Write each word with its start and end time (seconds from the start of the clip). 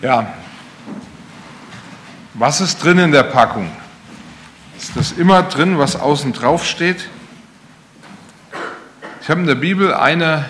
Ja, 0.00 0.32
was 2.34 2.60
ist 2.60 2.84
drin 2.84 2.98
in 2.98 3.10
der 3.10 3.24
Packung? 3.24 3.68
Ist 4.78 4.94
das 4.94 5.10
immer 5.10 5.42
drin, 5.42 5.76
was 5.76 5.96
außen 5.96 6.32
drauf 6.32 6.64
steht? 6.64 7.08
Ich 9.20 9.28
habe 9.28 9.40
in 9.40 9.48
der 9.48 9.56
Bibel 9.56 9.92
eine, 9.92 10.44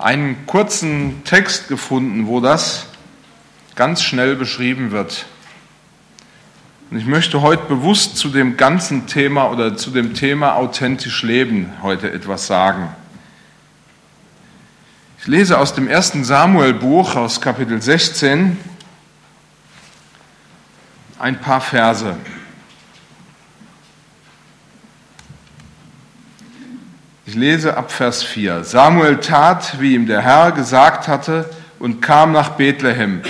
einen 0.00 0.48
kurzen 0.48 1.22
Text 1.22 1.68
gefunden, 1.68 2.26
wo 2.26 2.40
das 2.40 2.86
ganz 3.76 4.02
schnell 4.02 4.34
beschrieben 4.34 4.90
wird. 4.90 5.26
Und 6.90 6.98
ich 6.98 7.06
möchte 7.06 7.40
heute 7.40 7.66
bewusst 7.66 8.16
zu 8.16 8.30
dem 8.30 8.56
ganzen 8.56 9.06
Thema 9.06 9.48
oder 9.52 9.76
zu 9.76 9.92
dem 9.92 10.12
Thema 10.14 10.56
authentisch 10.56 11.22
leben 11.22 11.72
heute 11.82 12.10
etwas 12.10 12.48
sagen. 12.48 12.88
Ich 15.20 15.28
lese 15.28 15.56
aus 15.56 15.72
dem 15.72 15.86
ersten 15.86 16.24
Samuel-Buch 16.24 17.14
aus 17.14 17.40
Kapitel 17.40 17.80
16 17.80 18.58
ein 21.22 21.40
paar 21.40 21.60
Verse. 21.60 22.16
Ich 27.24 27.36
lese 27.36 27.76
ab 27.76 27.92
Vers 27.92 28.24
4. 28.24 28.64
Samuel 28.64 29.18
tat, 29.18 29.76
wie 29.78 29.94
ihm 29.94 30.06
der 30.06 30.22
Herr 30.22 30.50
gesagt 30.50 31.06
hatte, 31.06 31.48
und 31.78 32.02
kam 32.02 32.32
nach 32.32 32.50
Bethlehem. 32.50 33.22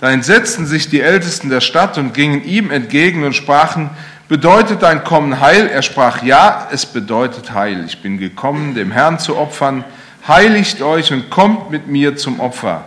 Da 0.00 0.10
entsetzten 0.10 0.66
sich 0.66 0.90
die 0.90 1.00
Ältesten 1.00 1.48
der 1.48 1.62
Stadt 1.62 1.96
und 1.96 2.12
gingen 2.12 2.44
ihm 2.44 2.70
entgegen 2.70 3.24
und 3.24 3.34
sprachen, 3.34 3.88
bedeutet 4.28 4.82
dein 4.82 5.02
Kommen 5.02 5.40
Heil? 5.40 5.66
Er 5.66 5.80
sprach, 5.80 6.22
ja, 6.22 6.68
es 6.70 6.84
bedeutet 6.84 7.54
Heil. 7.54 7.86
Ich 7.86 8.02
bin 8.02 8.18
gekommen, 8.18 8.74
dem 8.74 8.92
Herrn 8.92 9.18
zu 9.18 9.38
opfern. 9.38 9.82
Heiligt 10.28 10.82
euch 10.82 11.10
und 11.10 11.30
kommt 11.30 11.70
mit 11.70 11.86
mir 11.86 12.18
zum 12.18 12.38
Opfer. 12.38 12.84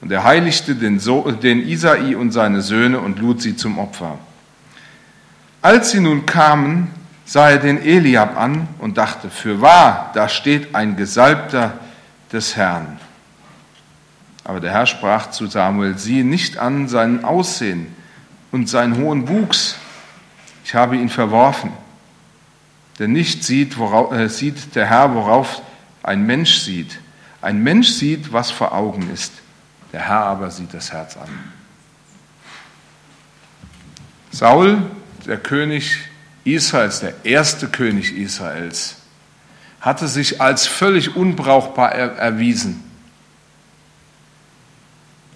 Und 0.00 0.10
er 0.10 0.24
heiligte 0.24 0.74
den, 0.74 0.98
so 0.98 1.30
den 1.30 1.60
Isai 1.66 2.16
und 2.16 2.32
seine 2.32 2.62
Söhne 2.62 3.00
und 3.00 3.18
lud 3.18 3.42
sie 3.42 3.56
zum 3.56 3.78
Opfer. 3.78 4.18
Als 5.62 5.90
sie 5.90 6.00
nun 6.00 6.24
kamen, 6.24 6.90
sah 7.26 7.50
er 7.50 7.58
den 7.58 7.82
Eliab 7.82 8.38
an 8.38 8.66
und 8.78 8.96
dachte, 8.96 9.28
für 9.28 9.60
wahr, 9.60 10.10
da 10.14 10.28
steht 10.28 10.74
ein 10.74 10.96
Gesalbter 10.96 11.74
des 12.32 12.56
Herrn. 12.56 12.98
Aber 14.44 14.58
der 14.58 14.72
Herr 14.72 14.86
sprach 14.86 15.30
zu 15.30 15.46
Samuel, 15.46 15.98
siehe 15.98 16.24
nicht 16.24 16.56
an 16.56 16.88
sein 16.88 17.24
Aussehen 17.24 17.94
und 18.50 18.68
seinen 18.68 18.96
hohen 18.96 19.28
Wuchs. 19.28 19.76
Ich 20.64 20.74
habe 20.74 20.96
ihn 20.96 21.08
verworfen. 21.08 21.72
Denn 22.98 23.12
nicht 23.12 23.44
sieht, 23.44 23.78
worauf, 23.78 24.12
äh, 24.12 24.28
sieht 24.28 24.74
der 24.74 24.86
Herr, 24.86 25.14
worauf 25.14 25.62
ein 26.02 26.26
Mensch 26.26 26.58
sieht. 26.58 26.98
Ein 27.42 27.62
Mensch 27.62 27.88
sieht, 27.88 28.32
was 28.32 28.50
vor 28.50 28.72
Augen 28.72 29.10
ist. 29.12 29.32
Der 29.92 30.00
Herr 30.00 30.24
aber 30.24 30.50
sieht 30.50 30.72
das 30.72 30.92
Herz 30.92 31.16
an. 31.16 31.28
Saul, 34.30 34.82
der 35.26 35.38
König 35.38 35.98
Israels, 36.44 37.00
der 37.00 37.24
erste 37.24 37.68
König 37.68 38.16
Israels, 38.16 38.96
hatte 39.80 40.08
sich 40.08 40.40
als 40.40 40.66
völlig 40.66 41.16
unbrauchbar 41.16 41.92
erwiesen. 41.92 42.84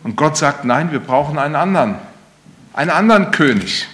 Und 0.03 0.17
Gott 0.17 0.37
sagt, 0.37 0.65
nein, 0.65 0.93
wir 0.93 1.01
brauchen 1.01 1.39
einen 1.39 1.57
anderen, 1.57 1.97
einen 2.75 2.91
anderen 2.91 3.31
König. 3.31 3.89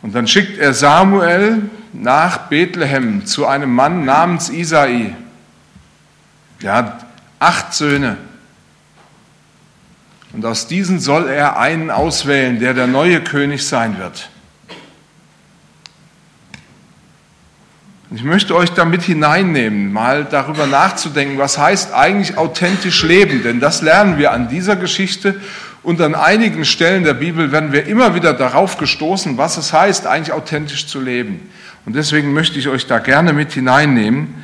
Und 0.00 0.14
dann 0.14 0.26
schickt 0.26 0.58
er 0.58 0.74
Samuel 0.74 1.70
nach 1.92 2.48
Bethlehem 2.48 3.26
zu 3.26 3.46
einem 3.46 3.74
Mann 3.74 4.04
namens 4.04 4.48
Isai. 4.48 5.14
Hat 6.64 7.04
acht 7.42 7.74
Söhne. 7.74 8.16
Und 10.32 10.46
aus 10.46 10.66
diesen 10.66 10.98
soll 10.98 11.28
er 11.28 11.58
einen 11.58 11.90
auswählen, 11.90 12.58
der 12.58 12.72
der 12.72 12.86
neue 12.86 13.20
König 13.20 13.66
sein 13.66 13.98
wird. 13.98 14.30
Ich 18.14 18.24
möchte 18.24 18.54
euch 18.54 18.70
damit 18.70 19.02
hineinnehmen, 19.02 19.90
mal 19.92 20.24
darüber 20.24 20.66
nachzudenken, 20.66 21.38
was 21.38 21.56
heißt 21.56 21.94
eigentlich 21.94 22.36
authentisch 22.36 23.02
leben, 23.02 23.42
denn 23.42 23.58
das 23.58 23.80
lernen 23.80 24.18
wir 24.18 24.32
an 24.32 24.48
dieser 24.48 24.76
Geschichte 24.76 25.40
und 25.82 26.00
an 26.00 26.14
einigen 26.14 26.64
Stellen 26.64 27.04
der 27.04 27.14
Bibel 27.14 27.52
werden 27.52 27.72
wir 27.72 27.86
immer 27.86 28.14
wieder 28.14 28.34
darauf 28.34 28.76
gestoßen, 28.76 29.38
was 29.38 29.56
es 29.56 29.72
heißt, 29.72 30.06
eigentlich 30.06 30.32
authentisch 30.32 30.86
zu 30.86 31.00
leben. 31.00 31.50
Und 31.86 31.96
deswegen 31.96 32.32
möchte 32.32 32.58
ich 32.58 32.68
euch 32.68 32.86
da 32.86 32.98
gerne 32.98 33.32
mit 33.32 33.52
hineinnehmen. 33.52 34.34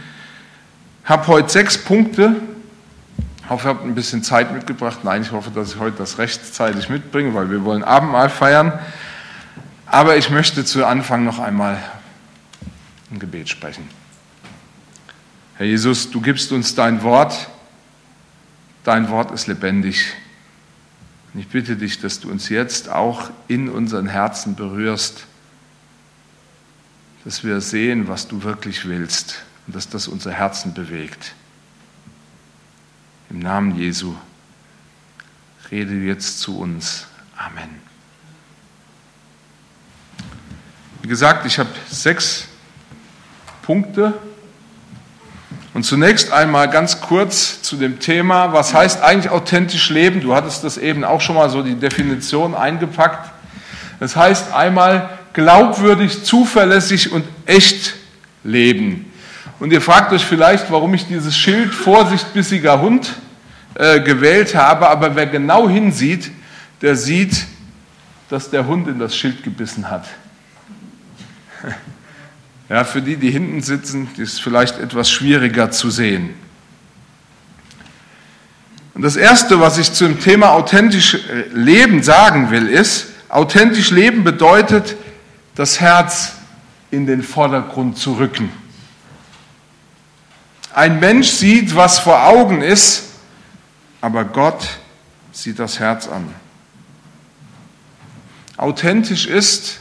Ich 1.05 1.11
habe 1.11 1.27
heute 1.29 1.51
sechs 1.51 1.79
Punkte. 1.79 2.37
Ich 3.49 3.51
hoffe, 3.51 3.69
ihr 3.69 3.71
habt 3.71 3.83
ein 3.83 3.95
bisschen 3.95 4.23
Zeit 4.23 4.53
mitgebracht. 4.53 5.05
Nein, 5.05 5.23
ich 5.23 5.33
hoffe, 5.33 5.51
dass 5.51 5.73
ich 5.73 5.79
heute 5.79 5.97
das 5.97 6.19
rechtzeitig 6.19 6.91
mitbringe, 6.91 7.33
weil 7.33 7.51
wir 7.51 7.65
wollen 7.65 7.83
Abendmahl 7.83 8.29
feiern. 8.29 8.79
Aber 9.87 10.19
ich 10.19 10.29
möchte 10.29 10.67
zu 10.67 10.85
Anfang 10.85 11.25
noch 11.25 11.39
einmal 11.39 11.83
ein 13.11 13.19
Gebet 13.19 13.49
sprechen. 13.49 13.89
Herr 15.57 15.65
Jesus, 15.65 16.11
du 16.11 16.21
gibst 16.21 16.53
uns 16.53 16.75
dein 16.75 17.03
Wort. 17.03 17.49
Dein 18.85 19.09
Wort 19.09 19.31
ist 19.31 19.47
lebendig. 19.47 20.13
Und 21.33 21.41
ich 21.41 21.49
bitte 21.49 21.77
dich, 21.77 22.01
dass 22.01 22.21
du 22.21 22.31
uns 22.31 22.51
jetzt 22.51 22.91
auch 22.91 23.31
in 23.49 23.71
unseren 23.71 24.09
Herzen 24.09 24.57
berührst 24.57 25.25
dass 27.25 27.45
wir 27.45 27.61
sehen, 27.61 28.09
was 28.09 28.29
du 28.29 28.43
wirklich 28.43 28.87
willst 28.87 29.43
und 29.67 29.77
dass 29.77 29.89
das 29.89 30.09
unser 30.09 30.33
Herzen 30.33 30.73
bewegt. 30.73 31.35
Im 33.31 33.41
Namen 33.41 33.77
Jesu 33.77 34.15
rede 35.71 35.95
jetzt 35.95 36.41
zu 36.41 36.59
uns. 36.59 37.07
Amen. 37.37 37.69
Wie 41.03 41.09
gesagt, 41.09 41.47
ich 41.47 41.59
habe 41.59 41.69
sechs 41.91 42.49
Punkte. 43.63 44.15
Und 45.75 45.85
zunächst 45.85 46.33
einmal 46.33 46.71
ganz 46.71 47.01
kurz 47.03 47.63
zu 47.63 47.77
dem 47.77 48.01
Thema, 48.01 48.53
was 48.53 48.73
heißt 48.75 49.03
eigentlich 49.03 49.31
authentisch 49.31 49.91
leben? 49.91 50.21
Du 50.21 50.35
hattest 50.35 50.65
das 50.65 50.79
eben 50.79 51.05
auch 51.05 51.21
schon 51.21 51.37
mal 51.37 51.51
so 51.51 51.63
die 51.63 51.77
Definition 51.77 52.55
eingepackt. 52.55 53.31
Das 54.01 54.17
heißt 54.17 54.55
einmal 54.55 55.11
glaubwürdig, 55.35 56.25
zuverlässig 56.25 57.13
und 57.13 57.25
echt 57.45 57.95
leben. 58.43 59.08
Und 59.61 59.73
ihr 59.73 59.81
fragt 59.81 60.13
euch 60.13 60.25
vielleicht, 60.25 60.71
warum 60.71 60.95
ich 60.95 61.07
dieses 61.07 61.37
Schild 61.37 61.75
Vorsicht 61.75 62.33
bissiger 62.33 62.81
Hund 62.81 63.15
äh, 63.75 64.01
gewählt 64.01 64.55
habe, 64.55 64.89
aber 64.89 65.17
wer 65.17 65.27
genau 65.27 65.69
hinsieht, 65.69 66.31
der 66.81 66.95
sieht, 66.95 67.47
dass 68.29 68.51
der 68.51 68.67
Hund 68.67 68.87
in 68.89 68.99
das 68.99 69.17
Schild 69.17 69.43
gebissen 69.43 69.91
hat. 69.91 70.07
Ja, 72.71 72.85
für 72.85 73.01
die, 73.01 73.17
die 73.17 73.31
hinten 73.31 73.63
sitzen, 73.63 74.11
ist 74.19 74.35
es 74.35 74.41
vielleicht 74.41 74.79
etwas 74.79 75.11
schwieriger 75.11 75.71
zu 75.71 75.89
sehen. 75.89 76.35
Und 78.93 79.01
das 79.01 79.17
Erste, 79.17 79.59
was 79.59 79.79
ich 79.79 79.91
zum 79.95 80.21
Thema 80.21 80.51
authentisch 80.51 81.15
äh, 81.15 81.49
Leben 81.55 82.03
sagen 82.03 82.51
will, 82.51 82.69
ist, 82.69 83.07
authentisch 83.31 83.91
Leben 83.91 84.23
bedeutet, 84.23 84.97
das 85.55 85.81
Herz 85.81 86.33
in 86.91 87.07
den 87.07 87.23
Vordergrund 87.23 87.97
zu 87.97 88.19
rücken. 88.19 88.51
Ein 90.79 91.01
Mensch 91.01 91.27
sieht, 91.27 91.75
was 91.75 91.99
vor 91.99 92.25
Augen 92.25 92.63
ist, 92.63 93.03
aber 94.01 94.25
Gott 94.25 94.79
sieht 95.33 95.59
das 95.59 95.81
Herz 95.81 96.07
an. 96.07 96.33
Authentisch 98.57 99.27
ist, 99.27 99.81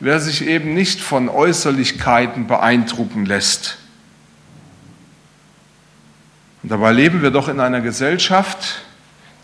wer 0.00 0.20
sich 0.20 0.46
eben 0.46 0.74
nicht 0.74 1.00
von 1.00 1.30
Äußerlichkeiten 1.30 2.46
beeindrucken 2.46 3.24
lässt. 3.24 3.78
Und 6.62 6.68
dabei 6.68 6.92
leben 6.92 7.22
wir 7.22 7.30
doch 7.30 7.48
in 7.48 7.58
einer 7.58 7.80
Gesellschaft, 7.80 8.82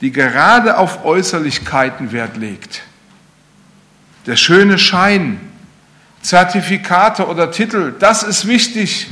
die 0.03 0.13
gerade 0.13 0.77
auf 0.77 1.03
Äußerlichkeiten 1.03 2.13
Wert 2.13 2.37
legt 2.37 2.83
der 4.27 4.37
schöne 4.37 4.79
Schein, 4.79 5.41
Zertifikate 6.21 7.29
oder 7.29 7.51
Titel, 7.51 7.95
das 7.99 8.23
ist 8.23 8.47
wichtig. 8.47 9.07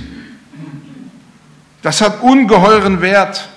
Das 1.86 2.00
hat 2.00 2.20
ungeheuren 2.20 3.00
Wert. 3.00 3.48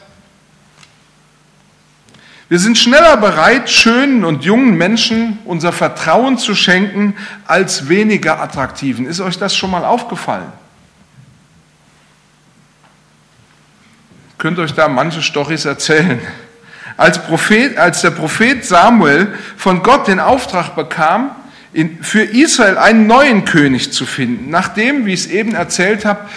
Wir 2.48 2.60
sind 2.60 2.78
schneller 2.78 3.18
bereit, 3.18 3.72
schönen 3.72 4.24
und 4.24 4.44
jungen 4.44 4.78
Menschen 4.78 5.40
unser 5.46 5.72
Vertrauen 5.72 6.38
zu 6.38 6.54
schenken 6.54 7.16
als 7.48 7.90
weniger 7.90 8.40
attraktiven. 8.40 9.08
Ist 9.08 9.20
euch 9.20 9.40
das 9.40 9.56
schon 9.56 9.72
mal 9.72 9.84
aufgefallen? 9.84 10.54
Könnt 14.38 14.60
euch 14.60 14.76
da 14.76 14.88
manche 14.88 15.24
Storys 15.24 15.66
erzählen. 15.66 16.22
Als, 16.98 17.24
Prophet, 17.24 17.80
als 17.80 18.02
der 18.02 18.12
Prophet 18.12 18.64
Samuel 18.64 19.34
von 19.58 19.82
Gott 19.82 20.08
den 20.08 20.20
Auftrag 20.20 20.76
bekam, 20.76 21.32
für 22.02 22.24
Israel 22.24 22.78
einen 22.78 23.08
neuen 23.08 23.46
König 23.46 23.92
zu 23.92 24.06
finden, 24.06 24.52
nachdem, 24.52 25.08
wie 25.08 25.14
ich 25.14 25.22
es 25.22 25.28
eben 25.28 25.56
erzählt 25.56 26.06
habe, 26.06 26.28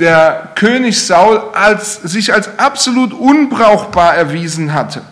der 0.00 0.52
König 0.56 1.06
Saul 1.06 1.38
als, 1.52 1.94
sich 1.94 2.32
als 2.32 2.58
absolut 2.58 3.12
unbrauchbar 3.12 4.16
erwiesen 4.16 4.72
hatte. 4.72 5.02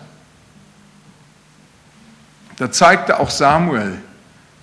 Da 2.57 2.73
zeigte 2.73 3.21
auch 3.21 3.31
Samuel, 3.31 3.99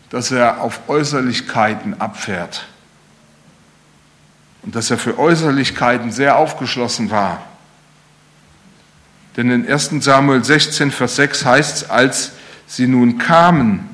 dass 0.10 0.31
er 0.31 0.62
auf 0.62 0.81
Äußerlichkeiten 0.88 2.01
abfährt 2.01 2.66
und 4.63 4.75
dass 4.75 4.92
er 4.92 4.98
für 4.98 5.18
Äußerlichkeiten 5.18 6.12
sehr 6.12 6.38
aufgeschlossen 6.38 7.12
war. 7.12 7.42
Denn 9.38 9.51
in 9.51 9.68
1 9.69 9.92
Samuel 10.00 10.44
16, 10.44 10.92
Vers 10.92 11.18
6 11.18 11.45
heißt 11.45 11.77
es, 11.83 11.89
als 11.89 12.31
sie 12.68 12.88
nun 12.88 13.18
kamen, 13.18 13.89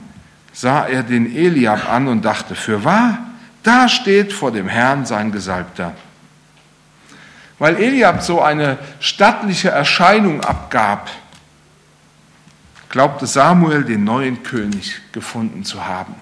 sah 0.53 0.85
er 0.87 1.03
den 1.03 1.35
Eliab 1.35 1.89
an 1.89 2.07
und 2.07 2.23
dachte, 2.23 2.55
für 2.55 2.83
wahr, 2.83 3.17
da 3.63 3.89
steht 3.89 4.33
vor 4.33 4.51
dem 4.51 4.67
Herrn 4.67 5.05
sein 5.05 5.31
Gesalbter. 5.31 5.93
Weil 7.61 7.75
Eliab 7.75 8.23
so 8.23 8.41
eine 8.41 8.79
stattliche 8.99 9.69
Erscheinung 9.69 10.41
abgab, 10.41 11.11
glaubte 12.89 13.27
Samuel 13.27 13.83
den 13.83 14.03
neuen 14.03 14.41
König 14.41 14.99
gefunden 15.11 15.63
zu 15.63 15.85
haben. 15.85 16.15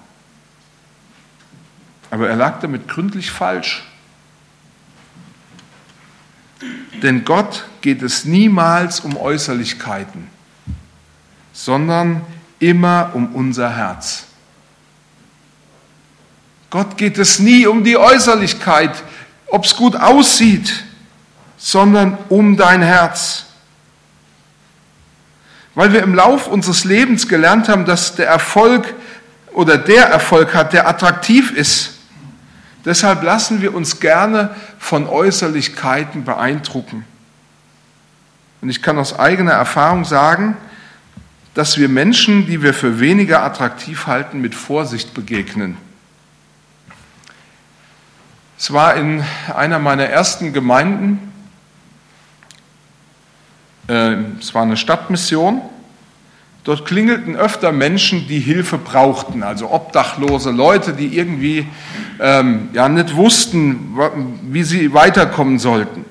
Aber 2.10 2.28
er 2.28 2.36
lag 2.36 2.60
damit 2.60 2.88
gründlich 2.88 3.30
falsch. 3.30 3.82
Denn 7.02 7.24
Gott 7.24 7.64
geht 7.80 8.02
es 8.02 8.26
niemals 8.26 9.00
um 9.00 9.16
Äußerlichkeiten, 9.16 10.28
sondern 11.54 12.20
immer 12.58 13.12
um 13.14 13.34
unser 13.34 13.74
Herz. 13.74 14.26
Gott 16.68 16.98
geht 16.98 17.16
es 17.16 17.38
nie 17.38 17.66
um 17.66 17.82
die 17.82 17.96
Äußerlichkeit, 17.96 19.02
ob 19.46 19.64
es 19.64 19.74
gut 19.74 19.96
aussieht, 19.96 20.84
sondern 21.60 22.16
um 22.30 22.56
dein 22.56 22.82
Herz. 22.82 23.44
Weil 25.74 25.92
wir 25.92 26.02
im 26.02 26.14
Lauf 26.14 26.48
unseres 26.48 26.84
Lebens 26.84 27.28
gelernt 27.28 27.68
haben, 27.68 27.84
dass 27.84 28.16
der 28.16 28.26
Erfolg 28.26 28.94
oder 29.52 29.78
der 29.78 30.06
Erfolg 30.06 30.54
hat, 30.54 30.72
der 30.72 30.88
attraktiv 30.88 31.52
ist. 31.52 31.98
Deshalb 32.84 33.22
lassen 33.22 33.60
wir 33.60 33.74
uns 33.74 34.00
gerne 34.00 34.54
von 34.78 35.06
Äußerlichkeiten 35.06 36.24
beeindrucken. 36.24 37.04
Und 38.62 38.70
ich 38.70 38.80
kann 38.82 38.98
aus 38.98 39.18
eigener 39.18 39.52
Erfahrung 39.52 40.04
sagen, 40.06 40.56
dass 41.52 41.76
wir 41.76 41.88
Menschen, 41.90 42.46
die 42.46 42.62
wir 42.62 42.72
für 42.72 43.00
weniger 43.00 43.42
attraktiv 43.42 44.06
halten, 44.06 44.40
mit 44.40 44.54
Vorsicht 44.54 45.12
begegnen. 45.12 45.76
Es 48.58 48.72
war 48.72 48.94
in 48.94 49.22
einer 49.54 49.78
meiner 49.78 50.06
ersten 50.06 50.52
Gemeinden, 50.52 51.29
äh, 53.90 54.16
es 54.38 54.54
war 54.54 54.62
eine 54.62 54.76
Stadtmission, 54.76 55.60
dort 56.62 56.86
klingelten 56.86 57.34
öfter 57.34 57.72
Menschen, 57.72 58.28
die 58.28 58.38
Hilfe 58.38 58.78
brauchten, 58.78 59.42
also 59.42 59.70
obdachlose 59.72 60.52
Leute, 60.52 60.92
die 60.92 61.16
irgendwie 61.18 61.66
ähm, 62.20 62.68
ja, 62.72 62.88
nicht 62.88 63.16
wussten, 63.16 63.96
wie 64.42 64.62
sie 64.62 64.94
weiterkommen 64.94 65.58
sollten. 65.58 66.04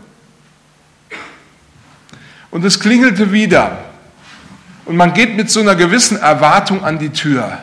Und 2.51 2.65
es 2.65 2.79
klingelte 2.79 3.31
wieder. 3.31 3.85
Und 4.85 4.97
man 4.97 5.13
geht 5.13 5.37
mit 5.37 5.49
so 5.49 5.61
einer 5.61 5.75
gewissen 5.75 6.17
Erwartung 6.17 6.83
an 6.83 6.99
die 6.99 7.11
Tür. 7.11 7.59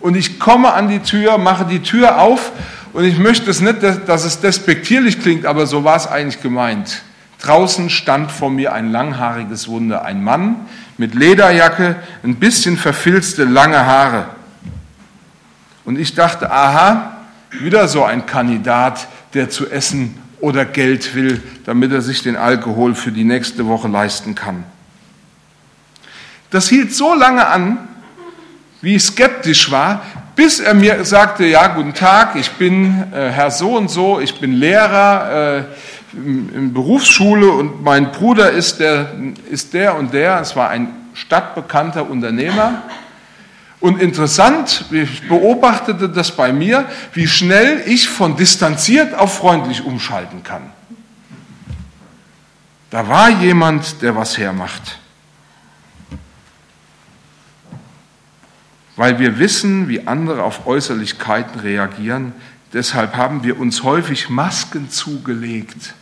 Und 0.00 0.16
ich 0.16 0.38
komme 0.38 0.72
an 0.72 0.88
die 0.88 0.98
Tür, 0.98 1.38
mache 1.38 1.64
die 1.64 1.80
Tür 1.80 2.18
auf 2.18 2.52
und 2.92 3.04
ich 3.04 3.18
möchte 3.18 3.50
es 3.50 3.60
nicht, 3.60 3.78
dass 3.82 4.24
es 4.24 4.40
despektierlich 4.40 5.20
klingt, 5.20 5.46
aber 5.46 5.66
so 5.66 5.84
war 5.84 5.96
es 5.96 6.06
eigentlich 6.06 6.42
gemeint. 6.42 7.02
Draußen 7.40 7.88
stand 7.88 8.30
vor 8.30 8.50
mir 8.50 8.72
ein 8.72 8.92
langhaariges 8.92 9.68
Wunder, 9.68 10.04
ein 10.04 10.22
Mann 10.22 10.56
mit 10.98 11.14
Lederjacke, 11.14 11.96
ein 12.22 12.36
bisschen 12.36 12.76
verfilzte 12.76 13.44
lange 13.44 13.86
Haare. 13.86 14.26
Und 15.84 15.98
ich 15.98 16.14
dachte, 16.14 16.50
aha, 16.50 17.16
wieder 17.50 17.88
so 17.88 18.04
ein 18.04 18.26
Kandidat, 18.26 19.08
der 19.32 19.48
zu 19.48 19.70
essen 19.70 20.16
oder 20.40 20.64
Geld 20.64 21.14
will, 21.14 21.42
damit 21.64 21.92
er 21.92 22.02
sich 22.02 22.22
den 22.22 22.36
Alkohol 22.36 22.94
für 22.94 23.12
die 23.12 23.24
nächste 23.24 23.66
Woche 23.66 23.88
leisten 23.88 24.34
kann. 24.34 24.64
Das 26.50 26.68
hielt 26.68 26.92
so 26.94 27.14
lange 27.14 27.46
an, 27.46 27.78
wie 28.82 28.96
ich 28.96 29.02
skeptisch 29.04 29.70
war, 29.70 30.02
bis 30.36 30.58
er 30.58 30.74
mir 30.74 31.04
sagte, 31.04 31.44
ja, 31.44 31.68
guten 31.68 31.94
Tag, 31.94 32.34
ich 32.36 32.50
bin 32.52 33.04
äh, 33.12 33.30
Herr 33.30 33.50
so 33.50 33.76
und 33.76 33.90
so, 33.90 34.20
ich 34.20 34.40
bin 34.40 34.52
Lehrer 34.52 35.58
äh, 35.58 35.64
in, 36.12 36.72
Berufsschule 36.72 37.50
und 37.50 37.82
mein 37.82 38.12
Bruder 38.12 38.50
ist 38.50 38.80
der, 38.80 39.12
ist 39.50 39.74
der 39.74 39.96
und 39.96 40.12
der, 40.12 40.40
es 40.40 40.56
war 40.56 40.70
ein 40.70 40.88
stadtbekannter 41.14 42.08
Unternehmer. 42.08 42.82
Und 43.80 44.00
interessant, 44.00 44.84
ich 44.90 45.26
beobachtete 45.26 46.08
das 46.08 46.36
bei 46.36 46.52
mir, 46.52 46.86
wie 47.14 47.26
schnell 47.26 47.82
ich 47.86 48.08
von 48.08 48.36
distanziert 48.36 49.14
auf 49.14 49.38
freundlich 49.38 49.84
umschalten 49.84 50.42
kann. 50.42 50.70
Da 52.90 53.08
war 53.08 53.30
jemand, 53.30 54.02
der 54.02 54.16
was 54.16 54.36
hermacht. 54.36 54.98
Weil 58.96 59.18
wir 59.18 59.38
wissen, 59.38 59.88
wie 59.88 60.06
andere 60.06 60.42
auf 60.42 60.66
Äußerlichkeiten 60.66 61.60
reagieren, 61.60 62.34
deshalb 62.74 63.16
haben 63.16 63.44
wir 63.44 63.58
uns 63.58 63.82
häufig 63.82 64.28
Masken 64.28 64.90
zugelegt. 64.90 65.94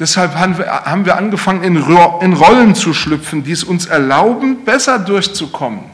Deshalb 0.00 0.34
haben 0.34 1.04
wir 1.04 1.16
angefangen, 1.16 1.62
in 1.62 1.76
Rollen 2.32 2.74
zu 2.74 2.94
schlüpfen, 2.94 3.44
die 3.44 3.52
es 3.52 3.62
uns 3.62 3.84
erlauben, 3.84 4.64
besser 4.64 4.98
durchzukommen. 4.98 5.84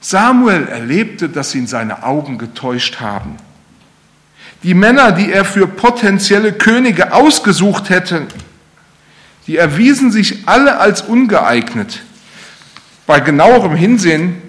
Samuel 0.00 0.66
erlebte, 0.66 1.28
dass 1.28 1.54
ihn 1.54 1.66
seine 1.66 2.04
Augen 2.04 2.38
getäuscht 2.38 3.00
haben. 3.00 3.36
Die 4.62 4.72
Männer, 4.72 5.12
die 5.12 5.30
er 5.30 5.44
für 5.44 5.66
potenzielle 5.66 6.54
Könige 6.54 7.12
ausgesucht 7.12 7.90
hätte, 7.90 8.26
die 9.46 9.58
erwiesen 9.58 10.10
sich 10.10 10.48
alle 10.48 10.78
als 10.78 11.02
ungeeignet. 11.02 12.02
Bei 13.06 13.20
genauerem 13.20 13.74
Hinsehen 13.74 14.40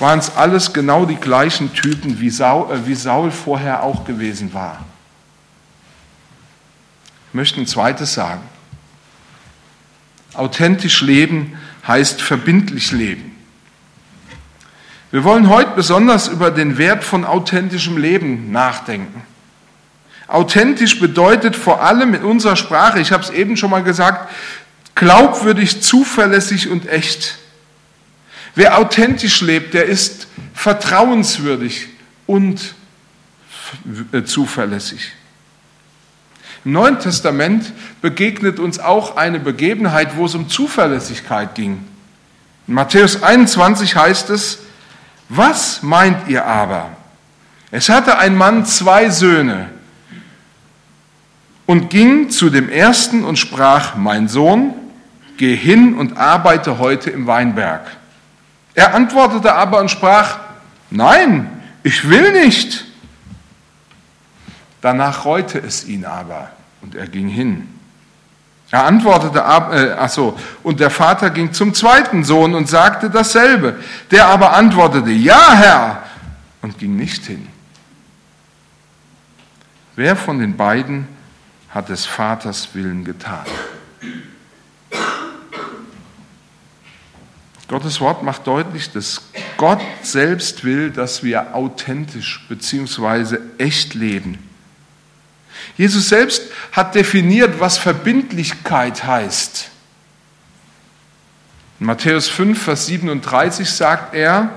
waren 0.00 0.18
es 0.18 0.34
alles 0.34 0.72
genau 0.72 1.06
die 1.06 1.16
gleichen 1.16 1.72
Typen, 1.72 2.18
wie 2.18 2.30
Saul, 2.30 2.72
äh, 2.72 2.86
wie 2.86 2.96
Saul 2.96 3.30
vorher 3.30 3.84
auch 3.84 4.04
gewesen 4.04 4.52
war. 4.52 4.84
Möchte 7.36 7.60
ein 7.60 7.66
zweites 7.66 8.14
sagen. 8.14 8.40
Authentisch 10.32 11.02
leben 11.02 11.58
heißt 11.86 12.22
verbindlich 12.22 12.92
leben. 12.92 13.36
Wir 15.10 15.22
wollen 15.22 15.50
heute 15.50 15.72
besonders 15.76 16.28
über 16.28 16.50
den 16.50 16.78
Wert 16.78 17.04
von 17.04 17.26
authentischem 17.26 17.98
Leben 17.98 18.52
nachdenken. 18.52 19.22
Authentisch 20.28 20.98
bedeutet 20.98 21.56
vor 21.56 21.82
allem 21.82 22.14
in 22.14 22.24
unserer 22.24 22.56
Sprache, 22.56 23.00
ich 23.00 23.12
habe 23.12 23.22
es 23.22 23.28
eben 23.28 23.58
schon 23.58 23.68
mal 23.70 23.82
gesagt, 23.82 24.32
glaubwürdig, 24.94 25.82
zuverlässig 25.82 26.70
und 26.70 26.88
echt. 26.88 27.36
Wer 28.54 28.78
authentisch 28.78 29.42
lebt, 29.42 29.74
der 29.74 29.84
ist 29.84 30.26
vertrauenswürdig 30.54 31.88
und 32.26 32.74
zuverlässig. 34.24 35.12
Im 36.66 36.72
Neuen 36.72 36.98
Testament 36.98 37.72
begegnet 38.02 38.58
uns 38.58 38.80
auch 38.80 39.16
eine 39.16 39.38
Begebenheit, 39.38 40.16
wo 40.16 40.26
es 40.26 40.34
um 40.34 40.48
Zuverlässigkeit 40.48 41.54
ging. 41.54 41.84
In 42.66 42.74
Matthäus 42.74 43.22
21 43.22 43.94
heißt 43.94 44.30
es, 44.30 44.58
was 45.28 45.84
meint 45.84 46.28
ihr 46.28 46.44
aber? 46.44 46.90
Es 47.70 47.88
hatte 47.88 48.18
ein 48.18 48.36
Mann 48.36 48.66
zwei 48.66 49.10
Söhne 49.10 49.68
und 51.66 51.88
ging 51.88 52.30
zu 52.30 52.50
dem 52.50 52.68
ersten 52.68 53.22
und 53.22 53.38
sprach, 53.38 53.94
mein 53.94 54.26
Sohn, 54.26 54.74
geh 55.36 55.54
hin 55.54 55.94
und 55.94 56.16
arbeite 56.16 56.80
heute 56.80 57.10
im 57.10 57.28
Weinberg. 57.28 57.82
Er 58.74 58.92
antwortete 58.92 59.54
aber 59.54 59.78
und 59.78 59.88
sprach, 59.92 60.40
nein, 60.90 61.48
ich 61.84 62.10
will 62.10 62.32
nicht. 62.32 62.86
Danach 64.80 65.24
reute 65.24 65.60
es 65.60 65.86
ihn 65.86 66.04
aber 66.04 66.55
und 66.86 66.94
er 66.94 67.08
ging 67.08 67.28
hin. 67.28 67.66
Er 68.70 68.84
antwortete, 68.84 69.40
äh, 69.40 69.96
ach 69.98 70.08
so, 70.08 70.38
und 70.62 70.78
der 70.78 70.90
Vater 70.90 71.30
ging 71.30 71.52
zum 71.52 71.74
zweiten 71.74 72.22
Sohn 72.22 72.54
und 72.54 72.68
sagte 72.68 73.10
dasselbe. 73.10 73.80
Der 74.12 74.26
aber 74.26 74.54
antwortete, 74.54 75.10
ja, 75.10 75.52
Herr, 75.52 76.02
und 76.62 76.78
ging 76.78 76.96
nicht 76.96 77.24
hin. 77.24 77.48
Wer 79.96 80.14
von 80.14 80.38
den 80.38 80.56
beiden 80.56 81.08
hat 81.70 81.88
des 81.88 82.06
Vaters 82.06 82.74
Willen 82.74 83.04
getan? 83.04 83.46
Gottes 87.68 88.00
Wort 88.00 88.22
macht 88.22 88.46
deutlich, 88.46 88.92
dass 88.92 89.22
Gott 89.56 89.80
selbst 90.02 90.62
will, 90.62 90.90
dass 90.90 91.24
wir 91.24 91.52
authentisch 91.56 92.46
bzw. 92.48 93.38
echt 93.58 93.94
leben. 93.94 94.45
Jesus 95.76 96.08
selbst 96.08 96.42
hat 96.72 96.94
definiert, 96.94 97.60
was 97.60 97.76
Verbindlichkeit 97.76 99.04
heißt. 99.04 99.70
In 101.80 101.86
Matthäus 101.86 102.28
5, 102.28 102.62
Vers 102.62 102.86
37 102.86 103.68
sagt 103.68 104.14
er, 104.14 104.50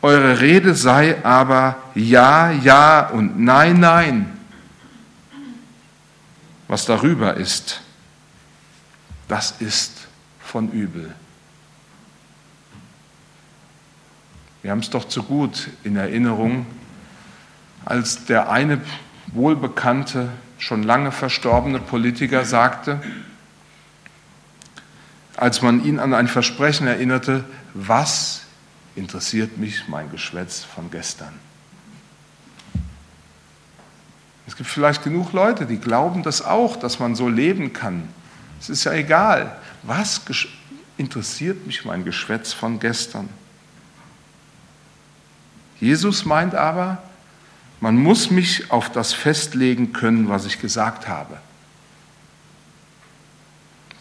eure 0.00 0.40
Rede 0.40 0.74
sei 0.74 1.22
aber 1.24 1.76
ja, 1.94 2.50
ja 2.50 3.08
und 3.08 3.38
nein, 3.40 3.80
nein. 3.80 4.38
Was 6.68 6.86
darüber 6.86 7.34
ist, 7.34 7.80
das 9.26 9.54
ist 9.58 10.06
von 10.40 10.70
übel. 10.70 11.14
Wir 14.62 14.70
haben 14.70 14.80
es 14.80 14.90
doch 14.90 15.08
zu 15.08 15.22
gut 15.22 15.68
in 15.84 15.96
Erinnerung, 15.96 16.66
als 17.84 18.24
der 18.26 18.50
eine 18.50 18.80
wohlbekannte, 19.32 20.28
schon 20.58 20.82
lange 20.82 21.12
verstorbene 21.12 21.78
Politiker 21.78 22.44
sagte, 22.44 23.00
als 25.36 25.62
man 25.62 25.84
ihn 25.84 26.00
an 26.00 26.14
ein 26.14 26.26
Versprechen 26.28 26.86
erinnerte, 26.86 27.44
was 27.74 28.42
interessiert 28.96 29.56
mich 29.56 29.86
mein 29.88 30.10
Geschwätz 30.10 30.64
von 30.64 30.90
gestern? 30.90 31.32
Es 34.48 34.56
gibt 34.56 34.68
vielleicht 34.68 35.04
genug 35.04 35.32
Leute, 35.32 35.66
die 35.66 35.78
glauben 35.78 36.22
das 36.22 36.42
auch, 36.42 36.76
dass 36.76 36.98
man 36.98 37.14
so 37.14 37.28
leben 37.28 37.72
kann. 37.72 38.08
Es 38.58 38.70
ist 38.70 38.84
ja 38.84 38.92
egal. 38.92 39.56
Was 39.82 40.22
interessiert 40.96 41.66
mich 41.66 41.84
mein 41.84 42.04
Geschwätz 42.04 42.52
von 42.52 42.80
gestern? 42.80 43.28
Jesus 45.80 46.24
meint 46.24 46.54
aber, 46.54 47.02
man 47.80 47.96
muss 47.96 48.30
mich 48.30 48.70
auf 48.70 48.90
das 48.90 49.12
festlegen 49.12 49.92
können, 49.92 50.28
was 50.28 50.46
ich 50.46 50.60
gesagt 50.60 51.08
habe. 51.08 51.38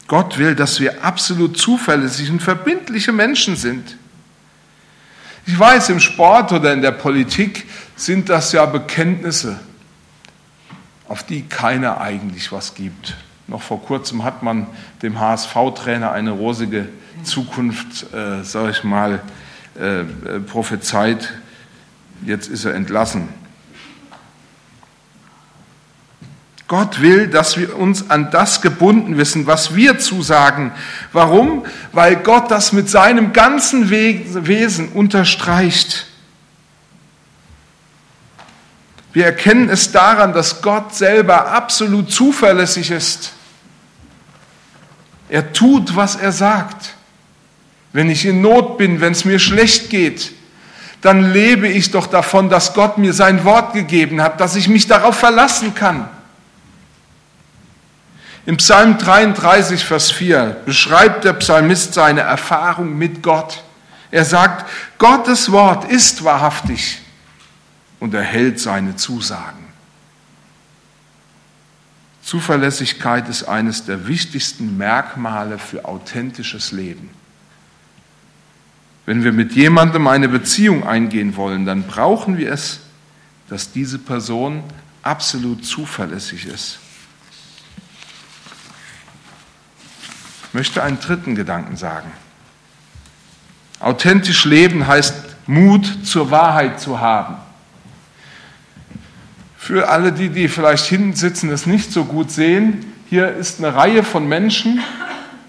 Gott 0.08 0.38
will, 0.38 0.56
dass 0.56 0.80
wir 0.80 1.04
absolut 1.04 1.58
zuverlässig 1.58 2.30
und 2.30 2.42
verbindliche 2.42 3.12
Menschen 3.12 3.56
sind. 3.56 3.98
Ich 5.46 5.58
weiß, 5.58 5.90
im 5.90 6.00
Sport 6.00 6.52
oder 6.54 6.74
in 6.74 6.82
der 6.82 6.92
Politik 6.92 7.68
sind 7.96 8.30
das 8.30 8.52
ja 8.52 8.66
Bekenntnisse, 8.66 9.60
auf 11.08 11.24
die 11.24 11.44
keiner 11.44 12.02
eigentlich 12.02 12.52
was 12.52 12.76
gibt. 12.76 13.16
Noch 13.48 13.62
vor 13.62 13.82
kurzem 13.82 14.24
hat 14.24 14.44
man 14.44 14.68
dem 15.02 15.20
HSV-Trainer 15.20 16.12
eine 16.12 16.32
rosige 16.32 16.90
Zukunft, 17.24 18.14
äh, 18.14 18.44
sage 18.44 18.72
ich 18.72 18.84
mal, 18.84 19.22
äh, 19.80 20.02
äh, 20.02 20.06
prophezeit. 20.46 21.34
Jetzt 22.26 22.50
ist 22.50 22.66
er 22.66 22.74
entlassen. 22.74 23.30
Gott 26.68 27.02
will, 27.02 27.28
dass 27.28 27.58
wir 27.58 27.78
uns 27.78 28.10
an 28.10 28.30
das 28.30 28.62
gebunden 28.62 29.18
wissen, 29.18 29.48
was 29.48 29.76
wir 29.76 30.00
zusagen. 30.00 30.74
Warum? 31.14 31.66
Weil 31.94 32.18
Gott 32.18 32.52
das 32.52 32.74
mit 32.74 32.90
seinem 32.90 33.32
ganzen 33.32 33.90
Wesen 33.90 34.90
unterstreicht. 34.90 36.08
Wir 39.14 39.26
erkennen 39.26 39.70
es 39.70 39.94
daran, 39.94 40.34
dass 40.34 40.62
Gott 40.62 40.94
selber 40.94 41.52
absolut 41.52 42.12
zuverlässig 42.12 42.92
ist. 42.92 43.32
Er 45.30 45.54
tut, 45.54 45.96
was 45.96 46.16
er 46.18 46.34
sagt. 46.34 46.96
Wenn 47.94 48.10
ich 48.10 48.26
in 48.26 48.42
Not 48.42 48.78
bin, 48.78 49.00
wenn 49.00 49.14
es 49.14 49.24
mir 49.24 49.40
schlecht 49.40 49.90
geht, 49.90 50.34
dann 51.02 51.32
lebe 51.32 51.68
ich 51.70 51.92
doch 51.92 52.08
davon, 52.08 52.50
dass 52.50 52.74
Gott 52.74 52.98
mir 52.98 53.14
sein 53.14 53.46
Wort 53.46 53.74
gegeben 53.74 54.22
hat, 54.22 54.42
dass 54.42 54.56
ich 54.56 54.68
mich 54.68 54.88
darauf 54.88 55.18
verlassen 55.18 55.74
kann. 55.74 56.10
Im 58.48 58.56
Psalm 58.56 58.98
33, 58.98 59.84
Vers 59.84 60.10
4 60.10 60.62
beschreibt 60.66 61.26
der 61.26 61.34
Psalmist 61.34 61.94
seine 61.94 62.22
Erfahrung 62.22 62.98
mit 62.98 63.22
Gott. 63.22 63.62
Er 64.10 64.24
sagt, 64.24 64.72
Gottes 64.98 65.52
Wort 65.52 65.92
ist 65.92 66.24
wahrhaftig 66.24 67.02
und 68.00 68.14
erhält 68.14 68.58
seine 68.62 68.96
Zusagen. 68.96 69.66
Zuverlässigkeit 72.22 73.28
ist 73.28 73.44
eines 73.44 73.84
der 73.84 74.08
wichtigsten 74.08 74.78
Merkmale 74.78 75.58
für 75.60 75.84
authentisches 75.84 76.72
Leben. 76.72 77.10
Wenn 79.06 79.26
wir 79.26 79.34
mit 79.34 79.56
jemandem 79.56 80.08
eine 80.08 80.30
Beziehung 80.30 80.88
eingehen 80.88 81.36
wollen, 81.36 81.66
dann 81.66 81.84
brauchen 81.84 82.38
wir 82.38 82.54
es, 82.54 82.80
dass 83.50 83.74
diese 83.74 84.00
Person 84.00 84.64
absolut 85.04 85.66
zuverlässig 85.66 86.46
ist. 86.46 86.80
Möchte 90.54 90.84
einen 90.84 91.00
dritten 91.00 91.36
Gedanken 91.36 91.78
sagen. 91.78 92.12
Authentisch 93.80 94.46
leben 94.46 94.88
heißt 94.88 95.14
Mut 95.46 96.06
zur 96.06 96.32
Wahrheit 96.32 96.80
zu 96.80 97.00
haben. 97.00 97.36
Für 99.58 99.90
alle, 99.90 100.12
die, 100.12 100.30
die 100.30 100.48
vielleicht 100.48 100.86
hinsitzen, 100.86 101.50
es 101.50 101.66
nicht 101.66 101.92
so 101.92 102.06
gut 102.06 102.32
sehen, 102.32 102.94
hier 103.10 103.30
ist 103.30 103.60
eine 103.60 103.76
Reihe 103.76 104.04
von 104.04 104.28
Menschen, 104.28 104.82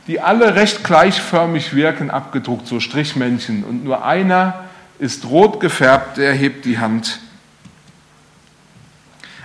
die 0.06 0.20
alle 0.20 0.54
recht 0.54 0.84
gleichförmig 0.84 1.74
wirken, 1.74 2.10
abgedruckt, 2.10 2.66
so 2.66 2.80
Strichmännchen. 2.80 3.64
Und 3.64 3.84
nur 3.84 4.04
einer 4.04 4.64
ist 4.98 5.26
rot 5.26 5.60
gefärbt, 5.60 6.16
der 6.16 6.32
hebt 6.34 6.64
die 6.64 6.78
Hand. 6.78 7.20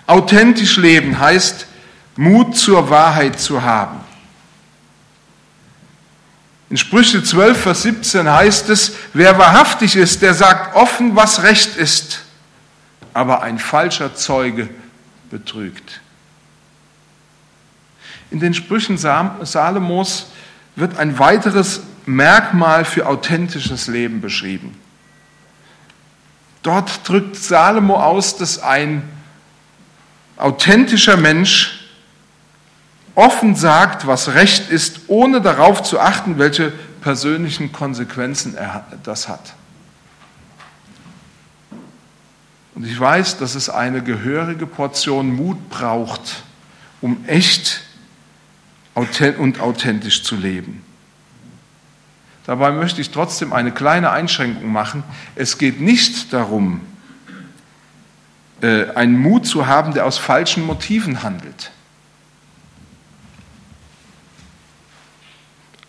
Authentisch 0.08 0.78
leben 0.78 1.20
heißt 1.20 1.68
Mut 2.16 2.56
zur 2.56 2.90
Wahrheit 2.90 3.40
zu 3.40 3.62
haben. 3.64 4.03
In 6.74 6.78
Sprüche 6.78 7.22
12, 7.24 7.62
Vers 7.62 7.84
17 7.84 8.28
heißt 8.28 8.68
es, 8.70 8.96
wer 9.14 9.38
wahrhaftig 9.38 9.96
ist, 9.96 10.24
der 10.24 10.34
sagt 10.34 10.76
offen, 10.76 11.16
was 11.16 11.44
recht 11.44 11.78
ist, 11.78 12.22
aber 13.14 13.44
ein 13.44 13.60
falscher 13.60 14.16
Zeuge 14.16 14.68
betrügt. 15.30 16.02
In 18.32 18.40
den 18.40 18.56
Sprüchen 18.56 18.98
Salomos 18.98 20.32
wird 20.76 20.98
ein 20.98 21.20
weiteres 21.20 21.82
Merkmal 22.08 22.86
für 22.86 23.06
authentisches 23.06 23.86
Leben 23.86 24.20
beschrieben. 24.20 24.76
Dort 26.64 27.08
drückt 27.08 27.36
Salomo 27.36 28.02
aus, 28.02 28.36
dass 28.36 28.58
ein 28.58 29.08
authentischer 30.38 31.18
Mensch 31.18 31.83
offen 33.16 33.56
sagt, 33.56 34.08
was 34.08 34.34
recht 34.34 34.70
ist, 34.70 35.02
ohne 35.08 35.42
darauf 35.42 35.84
zu 35.84 36.00
achten, 36.00 36.38
welche 36.38 36.72
persönlichen 37.02 37.72
Konsequenzen 37.72 38.56
er 38.56 38.86
das 39.04 39.28
hat. 39.28 39.54
Und 42.76 42.86
ich 42.86 43.00
weiß, 43.00 43.38
dass 43.38 43.56
es 43.56 43.70
eine 43.70 44.02
gehörige 44.02 44.66
Portion 44.66 45.36
Mut 45.36 45.70
braucht, 45.70 46.44
um 47.02 47.24
echt 47.28 47.82
und 48.96 49.60
authentisch 49.60 50.24
zu 50.24 50.36
leben. 50.36 50.84
Dabei 52.46 52.72
möchte 52.72 53.00
ich 53.00 53.12
trotzdem 53.12 53.54
eine 53.54 53.72
kleine 53.72 54.12
Einschränkung 54.12 54.72
machen. 54.72 55.04
Es 55.36 55.58
geht 55.58 55.80
nicht 55.80 56.34
darum, 56.34 56.82
äh, 58.62 58.92
einen 58.92 59.18
Mut 59.18 59.48
zu 59.48 59.68
haben, 59.68 59.94
der 59.94 60.06
aus 60.06 60.18
falschen 60.18 60.66
Motiven 60.66 61.24
handelt. 61.24 61.72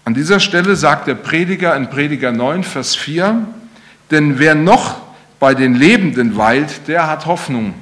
An 0.04 0.14
dieser 0.14 0.38
Stelle 0.38 0.76
sagt 0.76 1.06
der 1.06 1.14
Prediger 1.14 1.74
in 1.76 1.88
Prediger 1.88 2.30
9, 2.30 2.62
Vers 2.62 2.94
4, 2.94 3.46
denn 4.10 4.38
wer 4.38 4.54
noch 4.54 5.00
bei 5.38 5.54
den 5.54 5.74
Lebenden 5.74 6.36
weilt, 6.36 6.88
der 6.88 7.06
hat 7.06 7.26
Hoffnung. 7.26 7.74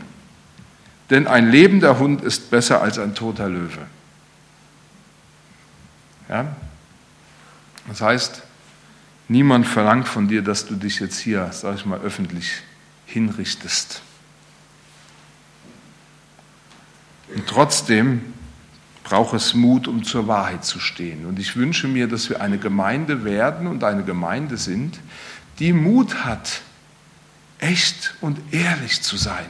Denn 1.11 1.27
ein 1.27 1.51
lebender 1.51 1.99
Hund 1.99 2.23
ist 2.23 2.51
besser 2.51 2.81
als 2.81 2.99
ein 2.99 3.15
toter 3.15 3.49
Löwe. 3.49 3.87
Ja? 6.29 6.57
Das 7.89 8.01
heißt, 8.01 8.43
niemand 9.29 9.67
verlangt 9.67 10.09
von 10.09 10.29
dir, 10.29 10.43
dass 10.43 10.67
du 10.67 10.77
dich 10.77 11.01
jetzt 11.01 11.19
hier, 11.19 11.51
sag 11.53 11.75
ich 11.75 11.85
mal, 11.85 12.01
öffentlich 12.01 12.63
hinrichtest. 13.07 14.01
Und 17.35 17.47
trotzdem 17.47 18.33
braucht 19.05 19.35
es 19.35 19.55
Mut, 19.55 19.89
um 19.89 20.05
zur 20.05 20.29
Wahrheit 20.29 20.65
zu 20.65 20.81
stehen. 20.81 21.27
Und 21.27 21.39
ich 21.39 21.57
wünsche 21.57 21.89
mir, 21.89 22.07
dass 22.07 22.31
wir 22.31 22.41
eine 22.41 22.59
Gemeinde 22.59 23.25
werden 23.25 23.67
und 23.67 23.85
eine 23.85 24.05
Gemeinde 24.05 24.57
sind, 24.57 24.99
die 25.59 25.73
Mut 25.73 26.25
hat, 26.25 26.63
echt 27.59 28.15
und 28.21 28.39
ehrlich 28.51 29.03
zu 29.03 29.17
sein. 29.17 29.47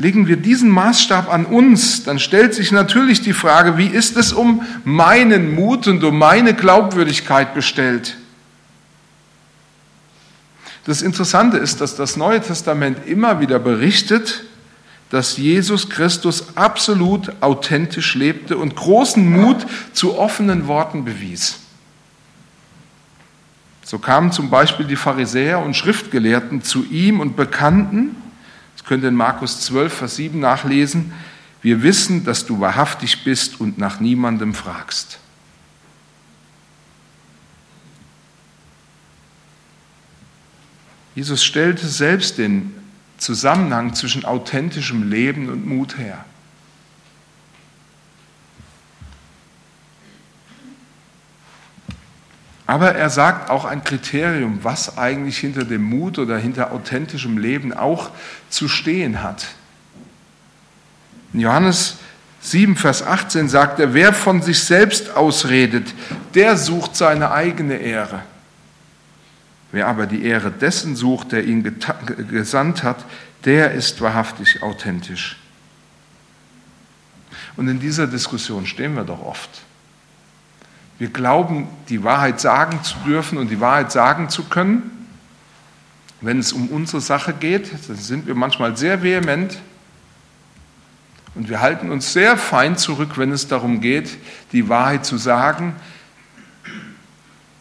Legen 0.00 0.28
wir 0.28 0.36
diesen 0.36 0.70
Maßstab 0.70 1.28
an 1.28 1.44
uns, 1.44 2.04
dann 2.04 2.20
stellt 2.20 2.54
sich 2.54 2.70
natürlich 2.70 3.20
die 3.20 3.32
Frage, 3.32 3.76
wie 3.78 3.88
ist 3.88 4.16
es 4.16 4.32
um 4.32 4.62
meinen 4.84 5.54
Mut 5.54 5.88
und 5.88 6.04
um 6.04 6.16
meine 6.16 6.54
Glaubwürdigkeit 6.54 7.52
bestellt? 7.52 8.16
Das 10.84 11.02
Interessante 11.02 11.58
ist, 11.58 11.80
dass 11.80 11.96
das 11.96 12.16
Neue 12.16 12.40
Testament 12.40 13.06
immer 13.06 13.40
wieder 13.40 13.58
berichtet, 13.58 14.44
dass 15.10 15.36
Jesus 15.36 15.88
Christus 15.88 16.56
absolut 16.56 17.32
authentisch 17.40 18.14
lebte 18.14 18.58
und 18.58 18.76
großen 18.76 19.28
Mut 19.28 19.66
zu 19.92 20.18
offenen 20.18 20.66
Worten 20.66 21.04
bewies. 21.04 21.60
So 23.82 23.98
kamen 23.98 24.32
zum 24.32 24.50
Beispiel 24.50 24.84
die 24.84 24.96
Pharisäer 24.96 25.60
und 25.60 25.74
Schriftgelehrten 25.74 26.62
zu 26.62 26.84
ihm 26.84 27.20
und 27.20 27.36
bekannten, 27.36 28.16
das 28.76 28.84
könnt 28.84 29.02
ihr 29.02 29.08
in 29.08 29.14
Markus 29.14 29.62
12, 29.62 29.92
Vers 29.92 30.16
7 30.16 30.38
nachlesen, 30.38 31.12
wir 31.62 31.82
wissen, 31.82 32.24
dass 32.24 32.44
du 32.44 32.60
wahrhaftig 32.60 33.24
bist 33.24 33.60
und 33.60 33.78
nach 33.78 33.98
niemandem 33.98 34.54
fragst. 34.54 35.18
Jesus 41.14 41.42
stellte 41.42 41.88
selbst 41.88 42.38
den 42.38 42.77
Zusammenhang 43.18 43.94
zwischen 43.94 44.24
authentischem 44.24 45.10
Leben 45.10 45.48
und 45.48 45.66
Mut 45.66 45.98
her. 45.98 46.24
Aber 52.68 52.94
er 52.94 53.08
sagt 53.08 53.48
auch 53.48 53.64
ein 53.64 53.82
Kriterium, 53.82 54.58
was 54.62 54.98
eigentlich 54.98 55.38
hinter 55.38 55.64
dem 55.64 55.82
Mut 55.82 56.18
oder 56.18 56.36
hinter 56.36 56.70
authentischem 56.70 57.38
Leben 57.38 57.72
auch 57.72 58.10
zu 58.50 58.68
stehen 58.68 59.22
hat. 59.22 59.46
In 61.32 61.40
Johannes 61.40 61.96
7, 62.40 62.76
Vers 62.76 63.02
18 63.02 63.48
sagt 63.48 63.80
er, 63.80 63.94
wer 63.94 64.12
von 64.12 64.42
sich 64.42 64.62
selbst 64.62 65.16
ausredet, 65.16 65.94
der 66.34 66.58
sucht 66.58 66.94
seine 66.94 67.30
eigene 67.30 67.78
Ehre. 67.78 68.22
Wer 69.70 69.86
aber 69.86 70.06
die 70.06 70.24
Ehre 70.24 70.50
dessen 70.50 70.96
sucht, 70.96 71.32
der 71.32 71.44
ihn 71.44 71.78
gesandt 72.30 72.82
hat, 72.82 73.04
der 73.44 73.72
ist 73.72 74.00
wahrhaftig 74.00 74.62
authentisch. 74.62 75.36
Und 77.56 77.68
in 77.68 77.80
dieser 77.80 78.06
Diskussion 78.06 78.66
stehen 78.66 78.94
wir 78.94 79.04
doch 79.04 79.22
oft. 79.22 79.50
Wir 80.98 81.08
glauben, 81.08 81.68
die 81.88 82.02
Wahrheit 82.02 82.40
sagen 82.40 82.82
zu 82.82 82.96
dürfen 83.06 83.38
und 83.38 83.48
die 83.48 83.60
Wahrheit 83.60 83.92
sagen 83.92 84.28
zu 84.28 84.44
können. 84.44 85.06
Wenn 86.20 86.40
es 86.40 86.52
um 86.52 86.68
unsere 86.68 87.00
Sache 87.00 87.32
geht, 87.32 87.70
dann 87.88 87.96
sind 87.96 88.26
wir 88.26 88.34
manchmal 88.34 88.76
sehr 88.76 89.02
vehement 89.02 89.60
und 91.34 91.48
wir 91.48 91.60
halten 91.60 91.92
uns 91.92 92.12
sehr 92.12 92.36
fein 92.36 92.76
zurück, 92.76 93.16
wenn 93.16 93.30
es 93.30 93.46
darum 93.46 93.80
geht, 93.80 94.18
die 94.50 94.68
Wahrheit 94.68 95.06
zu 95.06 95.18
sagen, 95.18 95.76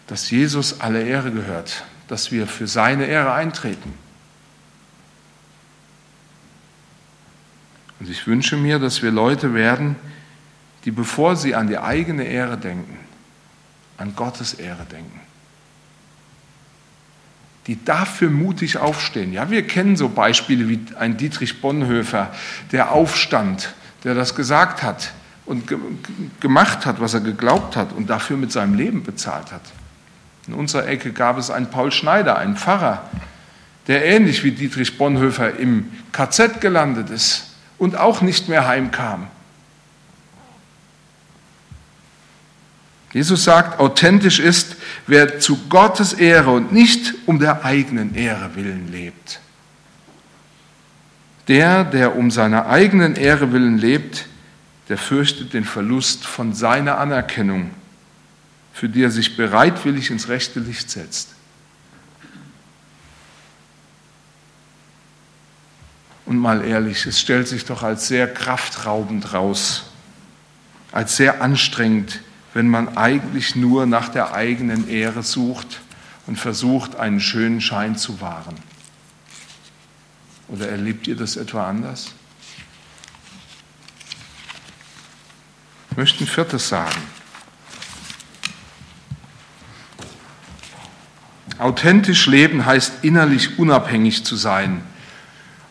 dass 0.07 0.31
Jesus 0.31 0.79
alle 0.79 1.03
Ehre 1.03 1.31
gehört, 1.31 1.83
dass 2.07 2.31
wir 2.31 2.47
für 2.47 2.67
seine 2.67 3.05
Ehre 3.05 3.33
eintreten. 3.33 3.93
Und 7.99 8.09
ich 8.09 8.27
wünsche 8.27 8.57
mir, 8.57 8.79
dass 8.79 9.01
wir 9.01 9.11
Leute 9.11 9.53
werden, 9.53 9.95
die 10.85 10.91
bevor 10.91 11.35
sie 11.35 11.55
an 11.55 11.67
die 11.67 11.77
eigene 11.77 12.23
Ehre 12.23 12.57
denken, 12.57 12.97
an 13.97 14.15
Gottes 14.15 14.53
Ehre 14.53 14.85
denken. 14.85 15.19
Die 17.65 17.83
dafür 17.83 18.29
mutig 18.29 18.77
aufstehen. 18.77 19.33
Ja, 19.33 19.49
wir 19.49 19.67
kennen 19.67 19.97
so 19.97 20.07
Beispiele 20.07 20.69
wie 20.69 20.79
ein 20.97 21.17
Dietrich 21.17 21.59
Bonhoeffer, 21.59 22.33
der 22.71 22.91
aufstand, 22.91 23.73
der 24.05 24.13
das 24.13 24.35
gesagt 24.35 24.83
hat 24.83 25.11
und 25.45 25.73
gemacht 26.39 26.85
hat, 26.85 27.01
was 27.01 27.13
er 27.13 27.21
geglaubt 27.21 27.75
hat 27.75 27.91
und 27.91 28.09
dafür 28.09 28.37
mit 28.37 28.51
seinem 28.51 28.75
Leben 28.75 29.03
bezahlt 29.03 29.51
hat. 29.51 29.63
In 30.47 30.53
unserer 30.53 30.87
Ecke 30.87 31.11
gab 31.11 31.37
es 31.37 31.49
einen 31.49 31.69
Paul 31.69 31.91
Schneider, 31.91 32.37
einen 32.37 32.55
Pfarrer, 32.55 33.09
der 33.87 34.05
ähnlich 34.05 34.43
wie 34.43 34.51
Dietrich 34.51 34.97
Bonhoeffer 34.97 35.57
im 35.57 35.91
KZ 36.11 36.61
gelandet 36.61 37.09
ist 37.09 37.55
und 37.77 37.97
auch 37.97 38.21
nicht 38.21 38.47
mehr 38.49 38.67
heimkam. 38.67 39.27
Jesus 43.13 43.45
sagt, 43.45 43.79
authentisch 43.79 44.39
ist, 44.39 44.75
wer 45.07 45.39
zu 45.39 45.57
Gottes 45.69 46.13
Ehre 46.13 46.51
und 46.51 46.71
nicht 46.71 47.13
um 47.25 47.39
der 47.39 47.63
eigenen 47.63 48.15
Ehre 48.15 48.55
willen 48.55 48.91
lebt. 48.91 49.39
Der, 51.47 51.85
der 51.85 52.17
um 52.17 52.29
seiner 52.29 52.67
eigenen 52.67 53.15
Ehre 53.15 53.53
willen 53.53 53.77
lebt, 53.77 54.27
der 54.89 54.97
fürchtet 54.97 55.53
den 55.53 55.63
Verlust 55.63 56.25
von 56.25 56.53
seiner 56.53 56.97
Anerkennung 56.97 57.71
für 58.77 58.87
die 58.87 59.01
er 59.01 59.09
sich 59.09 59.35
bereitwillig 59.35 60.11
ins 60.11 60.27
rechte 60.27 60.59
Licht 60.59 60.91
setzt. 60.91 61.29
Und 66.27 66.37
mal 66.37 66.63
ehrlich, 66.63 67.03
es 67.07 67.19
stellt 67.19 67.47
sich 67.47 67.65
doch 67.65 67.81
als 67.81 68.07
sehr 68.07 68.31
kraftraubend 68.31 69.33
raus, 69.33 69.85
als 70.91 71.17
sehr 71.17 71.41
anstrengend, 71.41 72.21
wenn 72.53 72.67
man 72.67 72.97
eigentlich 72.97 73.55
nur 73.55 73.87
nach 73.87 74.09
der 74.09 74.35
eigenen 74.35 74.87
Ehre 74.87 75.23
sucht 75.23 75.81
und 76.27 76.35
versucht, 76.35 76.97
einen 76.97 77.19
schönen 77.19 77.61
Schein 77.61 77.97
zu 77.97 78.21
wahren. 78.21 78.57
Oder 80.49 80.69
erlebt 80.69 81.07
ihr 81.07 81.15
das 81.15 81.35
etwa 81.35 81.67
anders? 81.67 82.11
Ich 85.89 85.97
möchte 85.97 86.23
ein 86.23 86.27
viertes 86.27 86.69
sagen. 86.69 87.16
Authentisch 91.59 92.27
leben 92.27 92.65
heißt 92.65 93.03
innerlich 93.03 93.57
unabhängig 93.57 94.23
zu 94.23 94.35
sein. 94.35 94.81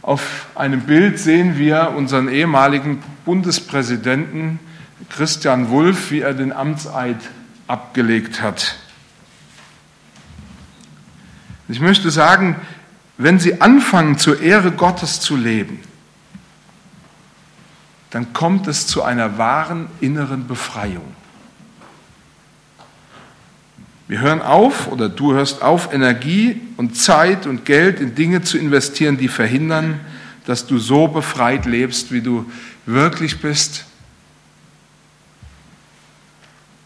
Auf 0.03 0.47
einem 0.55 0.83
Bild 0.83 1.19
sehen 1.19 1.59
wir 1.59 1.93
unseren 1.97 2.29
ehemaligen 2.29 3.03
Bundespräsidenten 3.25 4.59
Christian 5.11 5.69
Wulff, 5.71 6.11
wie 6.11 6.21
er 6.21 6.35
den 6.35 6.53
Amtseid 6.53 7.17
abgelegt 7.67 8.41
hat. 8.41 8.77
Ich 11.69 11.81
möchte 11.81 12.11
sagen, 12.11 12.57
wenn 13.19 13.39
Sie 13.39 13.61
anfangen, 13.61 14.19
zur 14.19 14.41
Ehre 14.41 14.73
Gottes 14.73 15.21
zu 15.21 15.37
leben, 15.37 15.81
dann 18.11 18.33
kommt 18.33 18.69
es 18.69 18.87
zu 18.87 19.03
einer 19.03 19.39
wahren 19.39 19.89
inneren 20.01 20.47
Befreiung. 20.47 21.15
Wir 24.09 24.21
hören 24.21 24.41
auf 24.41 24.87
oder 24.87 25.09
du 25.09 25.33
hörst 25.35 25.63
auf, 25.63 25.93
Energie 25.93 26.61
und 26.77 26.97
Zeit 26.97 27.47
und 27.47 27.65
Geld 27.65 28.01
in 28.01 28.15
Dinge 28.15 28.43
zu 28.43 28.57
investieren, 28.57 29.17
die 29.17 29.29
verhindern, 29.29 30.01
dass 30.45 30.67
du 30.67 30.79
so 30.79 31.09
befreit 31.09 31.67
lebst, 31.67 32.13
wie 32.13 32.21
du 32.21 32.51
wirklich 32.87 33.41
bist. 33.41 33.85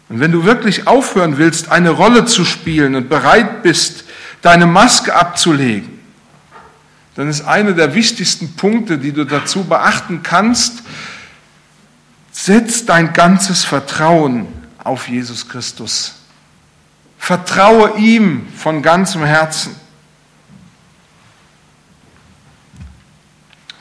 Und 0.09 0.19
wenn 0.19 0.33
du 0.33 0.45
wirklich 0.45 0.87
aufhören 0.87 1.37
willst, 1.37 1.71
eine 1.71 1.91
Rolle 1.91 2.25
zu 2.25 2.45
spielen 2.45 2.95
und 2.95 3.09
bereit 3.09 3.63
bist, 3.63 4.05
deine 4.41 4.67
Maske 4.67 5.15
abzulegen, 5.15 6.01
dann 7.17 7.29
ist 7.29 7.43
einer 7.43 7.73
der 7.73 7.95
wichtigsten 7.95 8.57
Punkte, 8.57 8.97
die 8.97 9.13
du 9.13 9.25
dazu 9.25 9.65
beachten 9.65 10.23
kannst, 10.23 10.83
setz 12.33 12.87
dein 12.87 13.13
ganzes 13.13 13.65
Vertrauen 13.65 14.47
auf 14.83 15.07
Jesus 15.07 15.49
Christus. 15.49 16.20
Vertraue 17.21 17.99
ihm 17.99 18.49
von 18.57 18.83
ganzem 18.83 19.23
Herzen. 19.23 19.77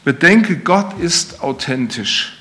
Bedenke, 0.03 0.57
Gott 0.57 0.99
ist 0.99 1.41
authentisch 1.41 2.37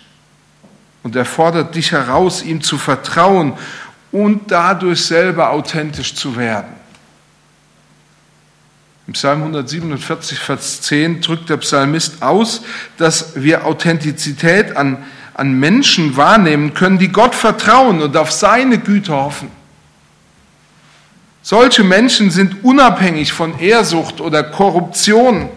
und 1.05 1.17
er 1.17 1.25
fordert 1.25 1.77
dich 1.77 1.93
heraus, 1.93 2.43
ihm 2.43 2.61
zu 2.63 2.77
vertrauen 2.77 3.55
und 4.11 4.51
dadurch 4.51 5.05
selber 5.07 5.51
authentisch 5.51 6.15
zu 6.15 6.37
werden. 6.37 6.75
Im 9.07 9.13
Psalm 9.15 9.41
147, 9.41 10.39
Vers 10.39 10.83
10 10.83 11.23
drückt 11.23 11.49
der 11.49 11.59
Psalmist 11.59 12.23
aus, 12.23 12.63
dass 12.99 13.41
wir 13.41 13.65
Authentizität 13.65 14.77
an, 14.77 15.05
an 15.33 15.53
Menschen 15.53 16.17
wahrnehmen 16.17 16.75
können, 16.75 16.99
die 16.99 17.09
Gott 17.09 17.37
vertrauen 17.37 18.03
und 18.03 18.17
auf 18.17 18.33
seine 18.33 18.79
Güte 18.79 19.13
hoffen. 19.13 19.58
Solche 21.43 21.85
Menschen 21.85 22.31
sind 22.31 22.65
unabhängig 22.65 23.33
von 23.33 23.59
Ehrsucht 23.59 24.21
oder 24.21 24.43
Korruption. 24.43 25.49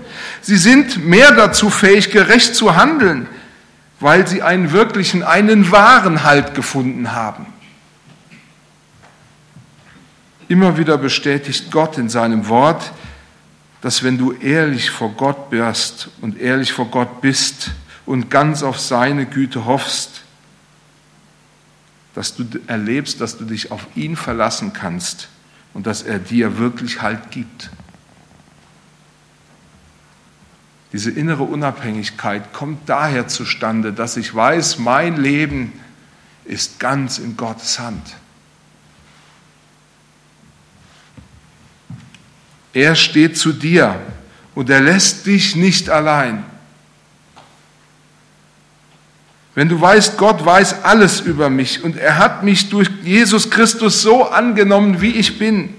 Sie 0.42 0.58
sind 0.58 1.06
mehr 1.06 1.32
dazu 1.34 1.70
fähig, 1.70 2.12
gerecht 2.12 2.56
zu 2.56 2.76
handeln, 2.76 3.28
weil 4.00 4.28
sie 4.28 4.42
einen 4.42 4.72
wirklichen, 4.72 5.24
einen 5.24 5.72
wahren 5.72 6.24
Halt 6.24 6.54
gefunden 6.54 7.12
haben. 7.12 7.46
Immer 10.48 10.78
wieder 10.78 10.98
bestätigt 10.98 11.72
Gott 11.72 11.98
in 11.98 12.10
seinem 12.10 12.48
Wort, 12.48 12.92
dass 13.82 14.04
wenn 14.04 14.18
du 14.18 14.34
ehrlich 14.34 14.92
vor 14.92 15.10
Gott 15.10 15.50
bist 15.50 16.10
und 16.22 16.40
ehrlich 16.40 16.74
vor 16.74 16.86
Gott 16.86 17.22
bist 17.22 17.72
und 18.06 18.30
ganz 18.30 18.62
auf 18.62 18.80
seine 18.80 19.26
Güte 19.26 19.66
hoffst, 19.66 20.22
dass 22.14 22.36
du 22.36 22.46
erlebst, 22.68 23.22
dass 23.22 23.38
du 23.38 23.46
dich 23.46 23.72
auf 23.72 23.88
ihn 23.96 24.16
verlassen 24.16 24.74
kannst 24.74 25.30
und 25.74 25.88
dass 25.88 26.02
er 26.02 26.20
dir 26.20 26.58
wirklich 26.58 27.02
Halt 27.02 27.32
gibt. 27.32 27.70
Diese 30.94 31.10
innere 31.10 31.44
Unabhängigkeit 31.44 32.52
kommt 32.52 32.90
daher 32.90 33.28
zustande, 33.28 33.94
dass 33.94 34.18
ich 34.18 34.34
weiß, 34.36 34.80
mein 34.80 35.16
Leben 35.18 35.72
ist 36.44 36.80
ganz 36.80 37.18
in 37.18 37.38
Gottes 37.38 37.80
Hand. 37.80 38.16
Er 42.74 42.96
steht 42.96 43.38
zu 43.38 43.54
dir 43.54 44.00
und 44.54 44.70
er 44.70 44.82
lässt 44.82 45.26
dich 45.26 45.56
nicht 45.56 45.90
allein. 45.90 46.44
Wenn 49.54 49.68
du 49.68 49.82
weißt, 49.82 50.18
Gott 50.18 50.46
weiß 50.46 50.84
alles 50.84 51.20
über 51.20 51.50
mich 51.50 51.84
und 51.84 51.98
er 51.98 52.18
hat 52.18 52.44
mich 52.44 52.70
durch 52.70 52.90
Jesus 53.04 53.50
Christus 53.50 54.02
so 54.02 54.24
angenommen, 54.24 55.02
wie 55.02 55.12
ich 55.12 55.40
bin, 55.40 55.74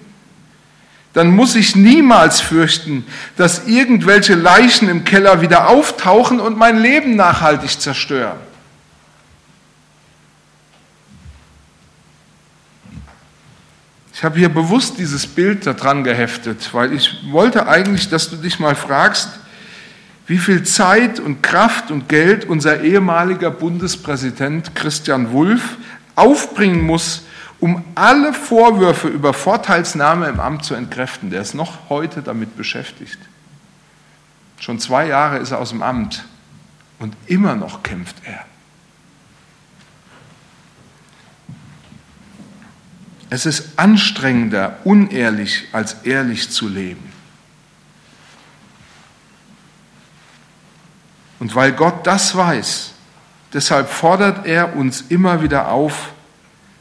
dann 1.14 1.30
muss 1.30 1.56
ich 1.56 1.76
niemals 1.76 2.40
fürchten, 2.40 3.04
dass 3.36 3.66
irgendwelche 3.66 4.34
Leichen 4.34 4.88
im 4.88 5.04
Keller 5.04 5.40
wieder 5.40 5.68
auftauchen 5.68 6.40
und 6.40 6.56
mein 6.56 6.78
Leben 6.78 7.16
nachhaltig 7.16 7.80
zerstören. 7.80 8.38
Ich 14.14 14.24
habe 14.24 14.38
hier 14.38 14.50
bewusst 14.50 14.98
dieses 14.98 15.26
Bild 15.26 15.66
daran 15.66 16.04
geheftet, 16.04 16.72
weil 16.72 16.92
ich 16.92 17.16
wollte 17.30 17.66
eigentlich, 17.66 18.08
dass 18.08 18.30
du 18.30 18.36
dich 18.36 18.60
mal 18.60 18.76
fragst, 18.76 19.28
wie 20.26 20.38
viel 20.38 20.62
Zeit 20.64 21.20
und 21.20 21.42
Kraft 21.42 21.90
und 21.90 22.08
Geld 22.08 22.44
unser 22.44 22.80
ehemaliger 22.82 23.50
Bundespräsident 23.50 24.74
Christian 24.74 25.32
Wulff 25.32 25.76
aufbringen 26.14 26.82
muss, 26.82 27.24
um 27.58 27.84
alle 27.94 28.32
Vorwürfe 28.32 29.08
über 29.08 29.34
Vorteilsnahme 29.34 30.28
im 30.28 30.40
Amt 30.40 30.64
zu 30.64 30.74
entkräften. 30.74 31.30
Der 31.30 31.42
ist 31.42 31.54
noch 31.54 31.88
heute 31.88 32.22
damit 32.22 32.56
beschäftigt. 32.56 33.18
Schon 34.58 34.78
zwei 34.78 35.06
Jahre 35.06 35.38
ist 35.38 35.50
er 35.50 35.58
aus 35.58 35.70
dem 35.70 35.82
Amt 35.82 36.24
und 36.98 37.16
immer 37.26 37.56
noch 37.56 37.82
kämpft 37.82 38.16
er. 38.24 38.44
Es 43.28 43.46
ist 43.46 43.78
anstrengender, 43.78 44.78
unehrlich 44.84 45.64
als 45.72 45.94
ehrlich 46.04 46.50
zu 46.50 46.68
leben. 46.68 47.11
Und 51.42 51.56
weil 51.56 51.72
Gott 51.72 52.06
das 52.06 52.36
weiß, 52.36 52.92
deshalb 53.52 53.88
fordert 53.88 54.46
er 54.46 54.76
uns 54.76 55.00
immer 55.00 55.42
wieder 55.42 55.72
auf, 55.72 56.12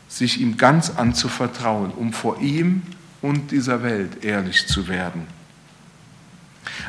sich 0.07 0.39
ihm 0.39 0.55
ganz 0.55 0.91
anzuvertrauen, 0.97 1.89
um 1.89 2.13
vor 2.13 2.39
ihm 2.41 2.83
und 3.23 3.49
dieser 3.49 3.81
Welt 3.81 4.23
ehrlich 4.23 4.67
zu 4.67 4.87
werden. 4.87 5.25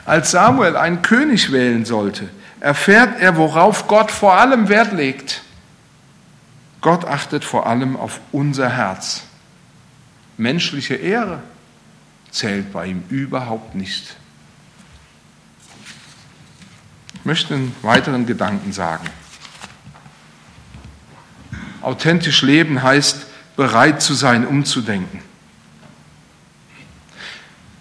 Als 0.04 0.32
Samuel 0.32 0.76
einen 0.76 1.00
König 1.00 1.50
wählen 1.50 1.86
sollte, 1.86 2.28
erfährt 2.60 3.18
er, 3.22 3.38
worauf 3.38 3.88
Gott 3.88 4.10
vor 4.10 4.34
allem 4.34 4.68
Wert 4.68 4.92
legt. 4.92 5.40
Gott 6.82 7.06
achtet 7.06 7.42
vor 7.42 7.66
allem 7.66 7.96
auf 7.96 8.20
unser 8.32 8.68
Herz. 8.68 9.22
Menschliche 10.36 10.96
Ehre 10.96 11.42
zählt 12.30 12.70
bei 12.70 12.88
ihm 12.88 13.04
überhaupt 13.08 13.74
nicht. 13.74 14.14
Ich 17.22 17.26
möchte 17.26 17.54
einen 17.54 17.72
weiteren 17.82 18.26
Gedanken 18.26 18.72
sagen. 18.72 19.06
Authentisch 21.80 22.42
leben 22.42 22.82
heißt, 22.82 23.26
bereit 23.54 24.02
zu 24.02 24.14
sein, 24.14 24.44
umzudenken. 24.44 25.20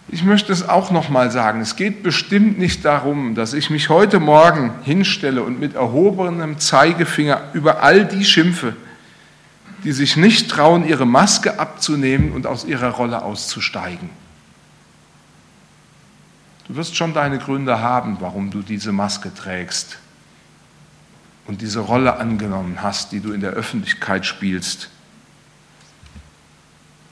Ich 0.10 0.22
möchte 0.22 0.54
es 0.54 0.70
auch 0.70 0.92
noch 0.92 1.10
mal 1.10 1.32
sagen, 1.32 1.60
es 1.60 1.76
geht 1.76 2.04
bestimmt 2.04 2.60
nicht 2.60 2.86
darum, 2.86 3.34
dass 3.34 3.56
ich 3.56 3.72
mich 3.72 3.90
heute 3.90 4.20
Morgen 4.20 4.76
hinstelle 4.84 5.42
und 5.42 5.60
mit 5.60 5.74
erhobenem 5.74 6.60
Zeigefinger 6.60 7.42
über 7.54 7.82
all 7.82 8.06
die 8.06 8.24
schimpfe, 8.24 8.76
die 9.84 9.92
sich 9.92 10.18
nicht 10.18 10.52
trauen, 10.52 10.88
ihre 10.88 11.08
Maske 11.08 11.58
abzunehmen 11.58 12.32
und 12.32 12.46
aus 12.46 12.64
ihrer 12.64 12.92
Rolle 12.92 13.24
auszusteigen. 13.24 14.12
Du 16.72 16.78
wirst 16.78 16.96
schon 16.96 17.14
deine 17.14 17.38
Gründe 17.38 17.82
haben, 17.82 18.22
warum 18.22 18.50
du 18.50 18.62
diese 18.62 18.94
Maske 18.94 19.34
trägst 19.34 19.98
und 21.46 21.60
diese 21.60 21.82
Rolle 21.82 22.16
angenommen 22.16 22.82
hast, 22.82 23.12
die 23.12 23.20
du 23.20 23.34
in 23.34 23.42
der 23.42 23.50
Öffentlichkeit 23.50 24.26
spielst. 24.26 24.90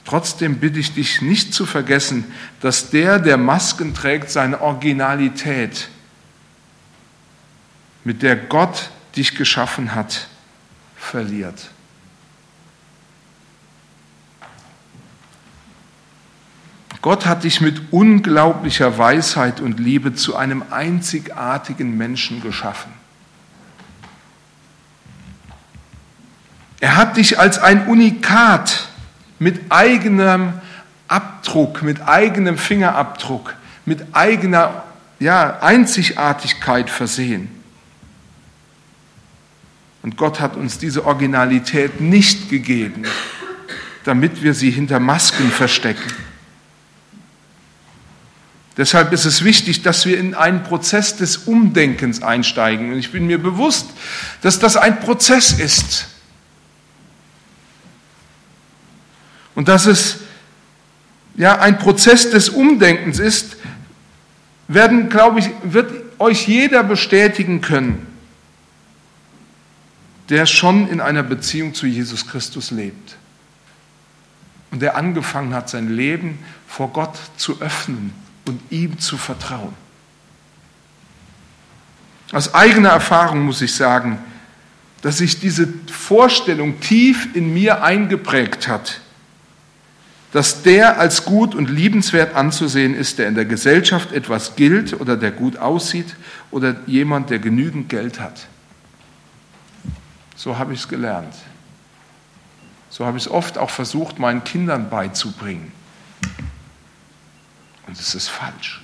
Trotzdem 0.05 0.59
bitte 0.59 0.79
ich 0.79 0.93
dich 0.93 1.21
nicht 1.21 1.53
zu 1.53 1.65
vergessen, 1.65 2.23
dass 2.61 2.89
der, 2.89 3.19
der 3.19 3.35
Masken 3.35 3.93
trägt, 3.93 4.31
seine 4.31 4.61
Originalität, 4.61 5.89
mit 8.05 8.21
der 8.21 8.37
Gott 8.37 8.91
dich 9.17 9.35
geschaffen 9.35 9.93
hat, 9.93 10.29
verliert. 10.95 11.69
Gott 17.01 17.25
hat 17.25 17.45
dich 17.45 17.61
mit 17.61 17.93
unglaublicher 17.93 18.97
Weisheit 18.97 19.61
und 19.61 19.79
Liebe 19.79 20.13
zu 20.15 20.35
einem 20.35 20.63
einzigartigen 20.69 21.95
Menschen 21.95 22.41
geschaffen. 22.41 22.91
Er 26.81 26.97
hat 26.97 27.17
dich 27.17 27.39
als 27.39 27.57
ein 27.59 27.87
Unikat 27.87 28.89
mit 29.37 29.61
eigenem 29.69 30.53
Abdruck, 31.07 31.81
mit 31.81 32.01
eigenem 32.01 32.57
Fingerabdruck, 32.57 33.55
mit 33.85 34.05
eigener 34.13 34.83
ja, 35.19 35.59
Einzigartigkeit 35.61 36.89
versehen. 36.89 37.49
Und 40.01 40.15
Gott 40.15 40.39
hat 40.39 40.55
uns 40.55 40.77
diese 40.77 41.05
Originalität 41.05 41.99
nicht 41.99 42.49
gegeben, 42.49 43.03
damit 44.05 44.43
wir 44.43 44.53
sie 44.53 44.71
hinter 44.71 44.99
Masken 44.99 45.51
verstecken. 45.51 46.09
Deshalb 48.79 49.11
ist 49.11 49.25
es 49.25 49.43
wichtig, 49.43 49.81
dass 49.81 50.05
wir 50.05 50.17
in 50.17 50.33
einen 50.33 50.63
Prozess 50.63 51.17
des 51.17 51.35
Umdenkens 51.35 52.23
einsteigen. 52.23 52.93
Und 52.93 52.97
ich 52.97 53.11
bin 53.11 53.27
mir 53.27 53.37
bewusst, 53.37 53.87
dass 54.39 54.57
das 54.57 54.77
ein 54.77 55.01
Prozess 55.01 55.51
ist. 55.51 56.07
Und 59.53 59.67
dass 59.67 59.85
es 59.85 60.19
ja 61.35 61.59
ein 61.59 61.77
Prozess 61.77 62.29
des 62.29 62.47
Umdenkens 62.47 63.19
ist, 63.19 63.57
werden, 64.69 65.09
glaube 65.09 65.41
ich, 65.41 65.49
wird 65.63 65.91
euch 66.17 66.47
jeder 66.47 66.81
bestätigen 66.81 67.59
können, 67.59 68.07
der 70.29 70.45
schon 70.45 70.87
in 70.87 71.01
einer 71.01 71.23
Beziehung 71.23 71.73
zu 71.73 71.85
Jesus 71.85 72.27
Christus 72.27 72.71
lebt 72.71 73.17
und 74.71 74.81
der 74.81 74.95
angefangen 74.95 75.53
hat, 75.53 75.69
sein 75.69 75.93
Leben 75.93 76.39
vor 76.65 76.93
Gott 76.93 77.17
zu 77.35 77.59
öffnen 77.61 78.13
und 78.49 78.59
ihm 78.71 78.99
zu 78.99 79.17
vertrauen. 79.17 79.73
Aus 82.31 82.53
eigener 82.53 82.89
Erfahrung 82.89 83.41
muss 83.41 83.61
ich 83.61 83.73
sagen, 83.73 84.19
dass 85.01 85.19
sich 85.19 85.39
diese 85.39 85.67
Vorstellung 85.87 86.79
tief 86.79 87.29
in 87.33 87.53
mir 87.53 87.83
eingeprägt 87.83 88.67
hat, 88.67 88.99
dass 90.31 90.61
der 90.61 90.99
als 90.99 91.25
gut 91.25 91.55
und 91.55 91.69
liebenswert 91.69 92.35
anzusehen 92.35 92.93
ist, 92.93 93.17
der 93.17 93.27
in 93.27 93.35
der 93.35 93.45
Gesellschaft 93.45 94.11
etwas 94.11 94.55
gilt 94.55 94.99
oder 94.99 95.17
der 95.17 95.31
gut 95.31 95.57
aussieht 95.57 96.15
oder 96.51 96.75
jemand, 96.85 97.29
der 97.29 97.39
genügend 97.39 97.89
Geld 97.89 98.19
hat. 98.19 98.47
So 100.35 100.57
habe 100.57 100.73
ich 100.73 100.81
es 100.81 100.87
gelernt. 100.87 101.33
So 102.89 103.05
habe 103.05 103.17
ich 103.17 103.25
es 103.25 103.31
oft 103.31 103.57
auch 103.57 103.69
versucht, 103.69 104.19
meinen 104.19 104.43
Kindern 104.43 104.89
beizubringen. 104.89 105.71
Und 107.89 107.99
es 107.99 108.13
ist 108.13 108.27
falsch. 108.27 108.81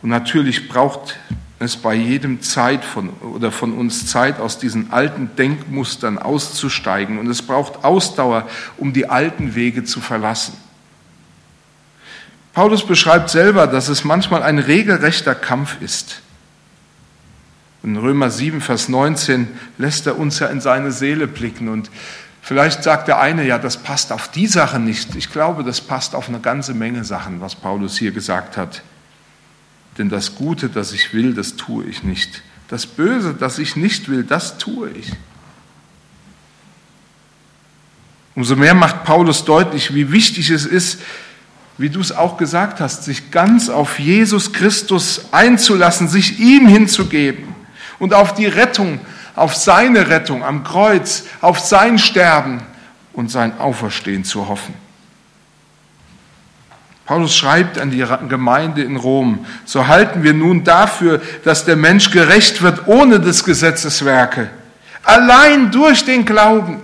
Und 0.00 0.08
natürlich 0.08 0.70
braucht 0.70 1.18
es 1.58 1.76
bei 1.76 1.94
jedem 1.94 2.40
Zeit 2.40 2.86
von, 2.86 3.10
oder 3.20 3.52
von 3.52 3.74
uns 3.74 4.06
Zeit, 4.06 4.40
aus 4.40 4.58
diesen 4.58 4.94
alten 4.94 5.36
Denkmustern 5.36 6.16
auszusteigen. 6.16 7.18
Und 7.18 7.26
es 7.26 7.42
braucht 7.42 7.84
Ausdauer, 7.84 8.48
um 8.78 8.94
die 8.94 9.10
alten 9.10 9.54
Wege 9.54 9.84
zu 9.84 10.00
verlassen. 10.00 10.54
Paulus 12.54 12.86
beschreibt 12.86 13.28
selber, 13.28 13.66
dass 13.66 13.88
es 13.88 14.04
manchmal 14.04 14.42
ein 14.42 14.58
regelrechter 14.58 15.34
Kampf 15.34 15.82
ist. 15.82 16.22
In 17.82 17.96
Römer 17.96 18.30
7, 18.30 18.60
Vers 18.60 18.88
19 18.88 19.48
lässt 19.78 20.06
er 20.06 20.18
uns 20.18 20.38
ja 20.38 20.48
in 20.48 20.60
seine 20.60 20.92
Seele 20.92 21.26
blicken. 21.26 21.68
Und 21.68 21.90
vielleicht 22.42 22.82
sagt 22.82 23.08
der 23.08 23.20
eine, 23.20 23.46
ja, 23.46 23.58
das 23.58 23.78
passt 23.78 24.12
auf 24.12 24.28
die 24.28 24.46
Sache 24.46 24.78
nicht. 24.78 25.16
Ich 25.16 25.32
glaube, 25.32 25.64
das 25.64 25.80
passt 25.80 26.14
auf 26.14 26.28
eine 26.28 26.40
ganze 26.40 26.74
Menge 26.74 27.04
Sachen, 27.04 27.40
was 27.40 27.54
Paulus 27.54 27.96
hier 27.96 28.12
gesagt 28.12 28.56
hat. 28.56 28.82
Denn 29.96 30.10
das 30.10 30.34
Gute, 30.34 30.68
das 30.68 30.92
ich 30.92 31.14
will, 31.14 31.32
das 31.32 31.56
tue 31.56 31.84
ich 31.84 32.02
nicht. 32.02 32.42
Das 32.68 32.86
Böse, 32.86 33.34
das 33.34 33.58
ich 33.58 33.76
nicht 33.76 34.08
will, 34.08 34.24
das 34.24 34.58
tue 34.58 34.90
ich. 34.90 35.12
Umso 38.34 38.56
mehr 38.56 38.74
macht 38.74 39.04
Paulus 39.04 39.44
deutlich, 39.44 39.94
wie 39.94 40.12
wichtig 40.12 40.50
es 40.50 40.64
ist, 40.64 41.00
wie 41.78 41.88
du 41.88 42.00
es 42.00 42.12
auch 42.12 42.36
gesagt 42.36 42.78
hast, 42.78 43.04
sich 43.04 43.30
ganz 43.30 43.70
auf 43.70 43.98
Jesus 43.98 44.52
Christus 44.52 45.32
einzulassen, 45.32 46.08
sich 46.08 46.38
ihm 46.38 46.68
hinzugeben 46.68 47.59
und 48.00 48.12
auf 48.12 48.34
die 48.34 48.46
Rettung, 48.46 48.98
auf 49.36 49.54
seine 49.54 50.08
Rettung 50.08 50.42
am 50.42 50.64
Kreuz, 50.64 51.24
auf 51.40 51.60
sein 51.60 51.98
Sterben 51.98 52.60
und 53.12 53.30
sein 53.30 53.60
Auferstehen 53.60 54.24
zu 54.24 54.48
hoffen. 54.48 54.74
Paulus 57.06 57.36
schreibt 57.36 57.78
an 57.78 57.90
die 57.90 58.04
Gemeinde 58.28 58.82
in 58.82 58.96
Rom, 58.96 59.44
so 59.64 59.88
halten 59.88 60.22
wir 60.22 60.32
nun 60.32 60.64
dafür, 60.64 61.20
dass 61.44 61.64
der 61.64 61.76
Mensch 61.76 62.10
gerecht 62.10 62.62
wird 62.62 62.86
ohne 62.86 63.20
des 63.20 63.44
Gesetzes 63.44 64.04
Werke, 64.04 64.48
allein 65.02 65.70
durch 65.70 66.04
den 66.04 66.24
Glauben. 66.24 66.80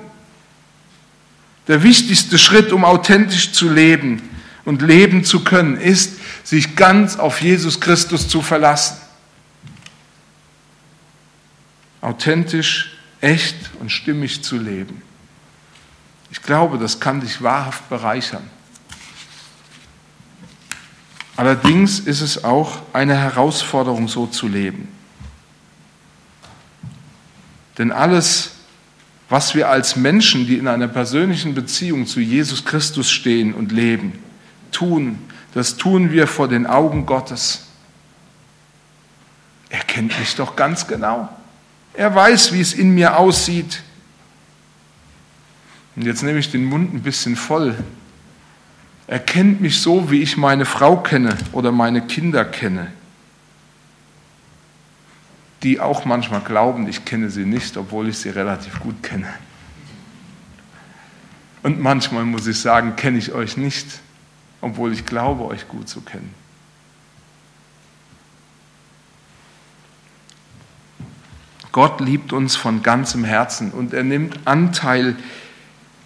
Der 1.69 1.83
wichtigste 1.83 2.39
Schritt, 2.39 2.73
um 2.73 2.85
authentisch 2.85 3.53
zu 3.53 3.69
leben 3.69 4.21
und 4.65 4.83
leben 4.83 5.25
zu 5.25 5.45
können, 5.45 5.77
ist, 5.77 6.15
sich 6.45 6.77
ganz 6.77 7.19
auf 7.19 7.41
Jesus 7.41 7.81
Christus 7.81 8.29
zu 8.29 8.43
verlassen. 8.43 9.06
Authentisch, 12.07 12.93
echt 13.21 13.57
und 13.81 13.91
stimmig 13.91 14.45
zu 14.45 14.59
leben. 14.59 15.03
Ich 16.31 16.41
glaube, 16.41 16.79
das 16.79 17.01
kann 17.01 17.21
dich 17.21 17.43
wahrhaft 17.43 17.89
bereichern. 17.89 18.49
Allerdings 21.35 21.99
ist 21.99 22.21
es 22.21 22.45
auch 22.45 22.79
eine 22.93 23.17
Herausforderung, 23.17 24.07
so 24.07 24.29
zu 24.29 24.47
leben. 24.47 24.87
Denn 27.77 27.91
alles, 27.91 28.53
was 29.29 29.57
wir 29.57 29.69
als 29.69 29.97
Menschen, 29.97 30.47
die 30.47 30.59
in 30.59 30.69
einer 30.69 30.87
persönlichen 30.87 31.57
Beziehung 31.57 32.07
zu 32.07 32.21
Jesus 32.21 32.65
Christus 32.65 33.11
stehen 33.11 33.53
und 33.53 33.73
leben, 33.73 34.17
tun, 34.71 35.19
das 35.55 35.77
tun 35.77 36.13
wir 36.13 36.29
vor 36.29 36.47
den 36.47 36.69
Augen 36.69 37.05
Gottes. 37.05 37.65
Er 39.71 39.81
kennt 39.81 40.17
mich 40.21 40.37
doch 40.37 40.55
ganz 40.55 40.87
genau. 40.87 41.29
Er 41.97 42.15
weiß, 42.15 42.53
wie 42.53 42.61
es 42.61 42.75
in 42.75 42.91
mir 42.91 43.17
aussieht. 43.17 43.83
Und 45.97 46.03
jetzt 46.05 46.23
nehme 46.23 46.39
ich 46.39 46.51
den 46.51 46.65
Mund 46.65 46.93
ein 46.93 47.03
bisschen 47.03 47.37
voll, 47.37 47.75
er 49.07 49.21
kennt 49.21 49.61
mich 49.61 49.81
so, 49.81 50.11
wie 50.11 50.21
ich 50.21 50.37
meine 50.37 50.65
Frau 50.65 50.97
kenne 50.97 51.37
oder 51.53 51.71
meine 51.71 52.03
Kinder 52.07 52.45
kenne, 52.45 52.93
die 55.63 55.81
auch 55.81 56.05
manchmal 56.05 56.41
glauben, 56.41 56.89
ich 56.89 57.05
kenne 57.05 57.31
sie 57.31 57.45
nicht, 57.45 57.77
obwohl 57.77 58.09
ich 58.09 58.19
sie 58.19 58.31
relativ 58.31 58.81
gut 58.81 59.03
kenne. 59.03 59.33
Und 61.63 61.81
manchmal 61.81 62.25
muss 62.25 62.47
ich 62.47 62.59
sagen, 62.59 62.97
kenne 62.97 63.19
ich 63.19 63.33
euch 63.33 63.57
nicht, 63.57 63.87
obwohl 64.61 64.93
ich 64.93 65.07
glaube, 65.07 65.45
euch 65.45 65.69
gut 65.69 65.89
zu 65.89 66.01
kennen. 66.01 66.35
Gott 71.77 72.01
liebt 72.01 72.33
uns 72.33 72.57
von 72.57 72.83
ganzem 72.83 73.23
Herzen 73.23 73.71
und 73.71 73.93
er 73.93 74.03
nimmt 74.03 74.39
Anteil 74.47 75.15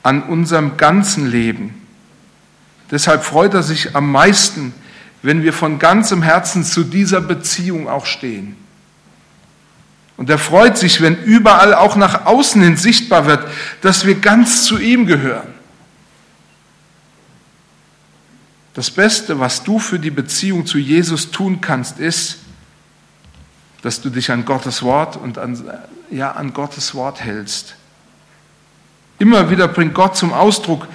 an 0.03 0.25
unserem 0.25 0.77
ganzen 0.77 1.31
Leben. 1.31 1.81
Deshalb 2.91 3.23
freut 3.23 3.55
er 3.55 3.63
sich 3.63 3.95
am 3.95 4.11
meisten, 4.11 4.75
wenn 5.23 5.45
wir 5.45 5.53
von 5.53 5.79
ganzem 5.79 6.25
Herzen 6.25 6.65
zu 6.65 6.83
dieser 6.83 7.21
Beziehung 7.21 7.89
auch 7.89 8.05
stehen. 8.05 8.57
Und 10.17 10.29
er 10.29 10.39
freut 10.39 10.77
sich, 10.77 11.03
wenn 11.03 11.23
überall 11.23 11.73
auch 11.73 11.95
nach 11.95 12.27
außen 12.27 12.61
hin 12.61 12.77
sichtbar 12.77 13.27
wird, 13.27 13.47
dass 13.81 14.05
wir 14.05 14.17
ganz 14.17 14.65
zu 14.65 14.77
ihm 14.77 15.07
gehören. 15.07 15.55
Das 18.75 18.91
Beste, 18.91 19.39
was 19.39 19.63
du 19.63 19.79
für 19.79 20.01
die 20.01 20.11
Beziehung 20.11 20.67
zu 20.67 20.79
Jesus 20.79 21.31
tun 21.31 21.61
kannst, 21.61 22.01
ist, 22.01 22.40
dass 23.83 24.01
du 24.01 24.11
dich 24.11 24.31
an 24.31 24.45
Gottes 24.45 24.83
Wort 24.83 25.17
und 25.17 25.39
an, 25.39 25.63
ja, 26.11 26.33
an 26.33 26.53
Gottes 26.53 26.95
Wort 26.95 27.21
hältst. 27.21 27.77
Immer 29.19 29.51
wieder 29.51 29.69
bringt 29.69 29.95
Gott 29.95 30.17
zum 30.17 30.33
Ausdruck, 30.33 30.87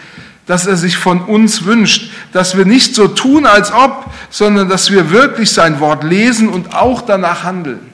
dass 0.46 0.68
er 0.68 0.78
sich 0.78 0.98
von 0.98 1.22
uns 1.22 1.66
wünscht, 1.66 2.12
dass 2.32 2.56
wir 2.56 2.66
nicht 2.66 2.96
so 2.96 3.08
tun, 3.08 3.46
als 3.46 3.72
ob, 3.72 4.12
sondern 4.30 4.70
dass 4.70 4.92
wir 4.92 5.10
wirklich 5.10 5.52
sein 5.52 5.80
Wort 5.80 6.04
lesen 6.04 6.50
und 6.50 6.76
auch 6.76 7.02
danach 7.02 7.44
handeln. 7.44 7.92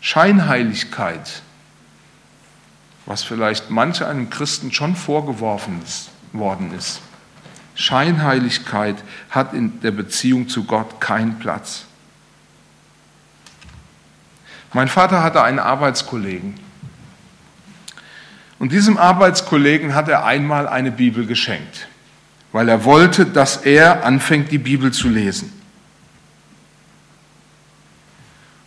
Scheinheiligkeit, 0.00 1.42
was 3.06 3.22
vielleicht 3.22 3.70
manche 3.70 4.06
einem 4.06 4.30
Christen 4.30 4.72
schon 4.72 4.94
vorgeworfen 4.96 5.80
ist, 5.84 6.10
worden 6.32 6.72
ist. 6.76 7.00
Scheinheiligkeit 7.74 8.96
hat 9.30 9.54
in 9.54 9.80
der 9.80 9.90
Beziehung 9.90 10.48
zu 10.48 10.64
Gott 10.64 11.00
keinen 11.00 11.38
Platz. 11.38 11.84
Mein 14.72 14.88
Vater 14.88 15.22
hatte 15.22 15.42
einen 15.42 15.58
Arbeitskollegen, 15.58 16.54
und 18.60 18.72
diesem 18.72 18.98
Arbeitskollegen 18.98 19.94
hat 19.94 20.08
er 20.10 20.26
einmal 20.26 20.68
eine 20.68 20.92
Bibel 20.92 21.24
geschenkt, 21.26 21.88
weil 22.52 22.68
er 22.68 22.84
wollte, 22.84 23.24
dass 23.24 23.56
er 23.56 24.04
anfängt, 24.04 24.52
die 24.52 24.58
Bibel 24.58 24.92
zu 24.92 25.08
lesen. 25.08 25.50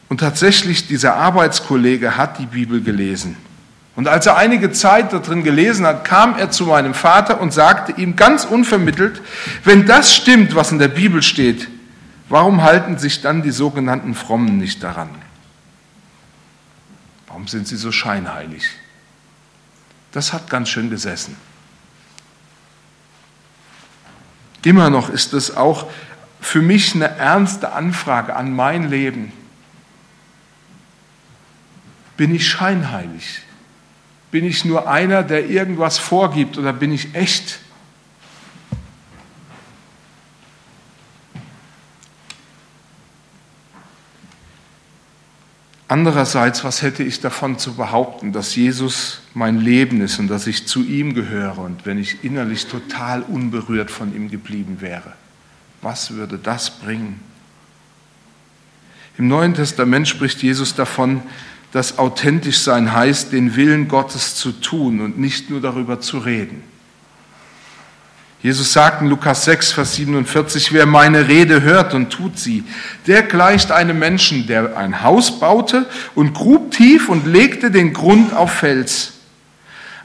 Und 0.10 0.20
tatsächlich, 0.20 0.88
dieser 0.88 1.16
Arbeitskollege 1.16 2.18
hat 2.18 2.40
die 2.40 2.48
Bibel 2.48 2.82
gelesen. 2.82 3.38
Und 3.96 4.08
als 4.08 4.26
er 4.26 4.38
einige 4.38 4.72
Zeit 4.72 5.14
darin 5.14 5.44
gelesen 5.44 5.86
hat, 5.86 6.04
kam 6.04 6.38
er 6.38 6.50
zu 6.50 6.66
meinem 6.66 6.96
Vater 6.96 7.40
und 7.40 7.54
sagte 7.54 7.92
ihm 8.02 8.16
ganz 8.16 8.44
unvermittelt, 8.44 9.22
wenn 9.64 9.86
das 9.86 10.16
stimmt, 10.16 10.56
was 10.56 10.72
in 10.72 10.80
der 10.80 10.88
Bibel 10.88 11.22
steht, 11.22 11.70
warum 12.28 12.64
halten 12.64 12.98
sich 12.98 13.22
dann 13.22 13.44
die 13.44 13.52
sogenannten 13.52 14.16
Frommen 14.16 14.58
nicht 14.58 14.82
daran? 14.82 15.10
Warum 17.28 17.48
sind 17.48 17.68
sie 17.68 17.78
so 17.78 17.92
scheinheilig? 17.92 18.64
Das 20.12 20.34
hat 20.34 20.50
ganz 20.50 20.70
schön 20.70 20.90
gesessen. 20.90 21.36
Immer 24.64 24.90
noch 24.90 25.10
ist 25.10 25.34
es 25.34 25.56
auch 25.56 25.88
für 26.42 26.62
mich 26.62 26.96
eine 26.96 27.10
ernste 27.10 27.74
Anfrage 27.74 28.36
an 28.36 28.56
mein 28.56 28.90
Leben. 28.90 29.32
Bin 32.18 32.34
ich 32.34 32.48
scheinheilig? 32.48 33.43
Bin 34.34 34.46
ich 34.46 34.66
nur 34.66 34.90
einer, 34.90 35.22
der 35.22 35.48
irgendwas 35.48 36.00
vorgibt 36.00 36.58
oder 36.58 36.74
bin 36.74 36.92
ich 36.92 37.14
echt? 37.14 37.60
Andererseits, 45.88 46.64
was 46.64 46.82
hätte 46.82 47.04
ich 47.04 47.22
davon 47.22 47.60
zu 47.60 47.76
behaupten, 47.76 48.34
dass 48.34 48.56
Jesus 48.56 49.22
mein 49.36 49.60
Leben 49.60 50.02
ist 50.02 50.18
und 50.18 50.30
dass 50.30 50.48
ich 50.48 50.66
zu 50.66 50.82
ihm 50.82 51.14
gehöre 51.14 51.60
und 51.60 51.86
wenn 51.86 52.00
ich 52.00 52.24
innerlich 52.24 52.66
total 52.66 53.22
unberührt 53.22 53.92
von 53.92 54.16
ihm 54.16 54.32
geblieben 54.32 54.78
wäre? 54.80 55.14
Was 55.84 56.10
würde 56.10 56.40
das 56.40 56.80
bringen? 56.80 57.20
Im 59.20 59.28
Neuen 59.28 59.54
Testament 59.54 60.08
spricht 60.08 60.42
Jesus 60.42 60.74
davon, 60.74 61.22
dass 61.74 61.98
authentisch 61.98 62.60
sein 62.60 62.94
heißt, 62.94 63.32
den 63.32 63.56
Willen 63.56 63.88
Gottes 63.88 64.36
zu 64.36 64.52
tun 64.52 65.02
und 65.02 65.18
nicht 65.18 65.50
nur 65.50 65.60
darüber 65.60 66.00
zu 66.00 66.20
reden. 66.20 66.62
Jesus 68.44 68.74
sagt 68.74 69.02
in 69.02 69.08
Lukas 69.08 69.46
6, 69.46 69.72
Vers 69.72 69.96
47, 69.96 70.72
wer 70.72 70.86
meine 70.86 71.28
Rede 71.28 71.64
hört 71.64 71.96
und 71.96 72.12
tut 72.12 72.38
sie, 72.38 72.64
der 73.08 73.24
gleicht 73.24 73.72
einem 73.72 73.98
Menschen, 73.98 74.46
der 74.46 74.78
ein 74.78 75.02
Haus 75.02 75.40
baute 75.40 75.88
und 76.14 76.36
grub 76.36 76.70
tief 76.72 77.10
und 77.10 77.26
legte 77.26 77.72
den 77.72 77.92
Grund 77.92 78.36
auf 78.36 78.54
Fels. 78.54 79.14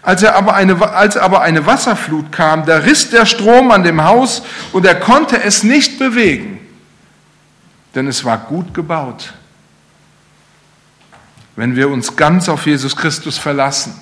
Als, 0.00 0.22
er 0.22 0.37
aber 0.37 0.54
eine, 0.54 0.81
als 0.94 1.18
aber 1.18 1.42
eine 1.42 1.66
Wasserflut 1.66 2.33
kam, 2.33 2.64
da 2.64 2.78
riss 2.78 3.11
der 3.11 3.26
Strom 3.26 3.70
an 3.72 3.83
dem 3.83 4.02
Haus 4.02 4.42
und 4.72 4.87
er 4.87 4.94
konnte 4.94 5.42
es 5.42 5.64
nicht 5.64 5.98
bewegen, 5.98 6.61
denn 7.94 8.07
es 8.07 8.24
war 8.24 8.38
gut 8.38 8.72
gebaut. 8.72 9.35
Wenn 11.58 11.74
wir 11.74 11.88
uns 11.88 12.14
ganz 12.14 12.48
auf 12.48 12.66
Jesus 12.66 12.94
Christus 12.94 13.36
verlassen 13.36 13.92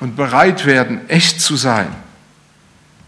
und 0.00 0.16
bereit 0.16 0.64
werden, 0.64 1.06
echt 1.10 1.38
zu 1.42 1.54
sein, 1.54 1.88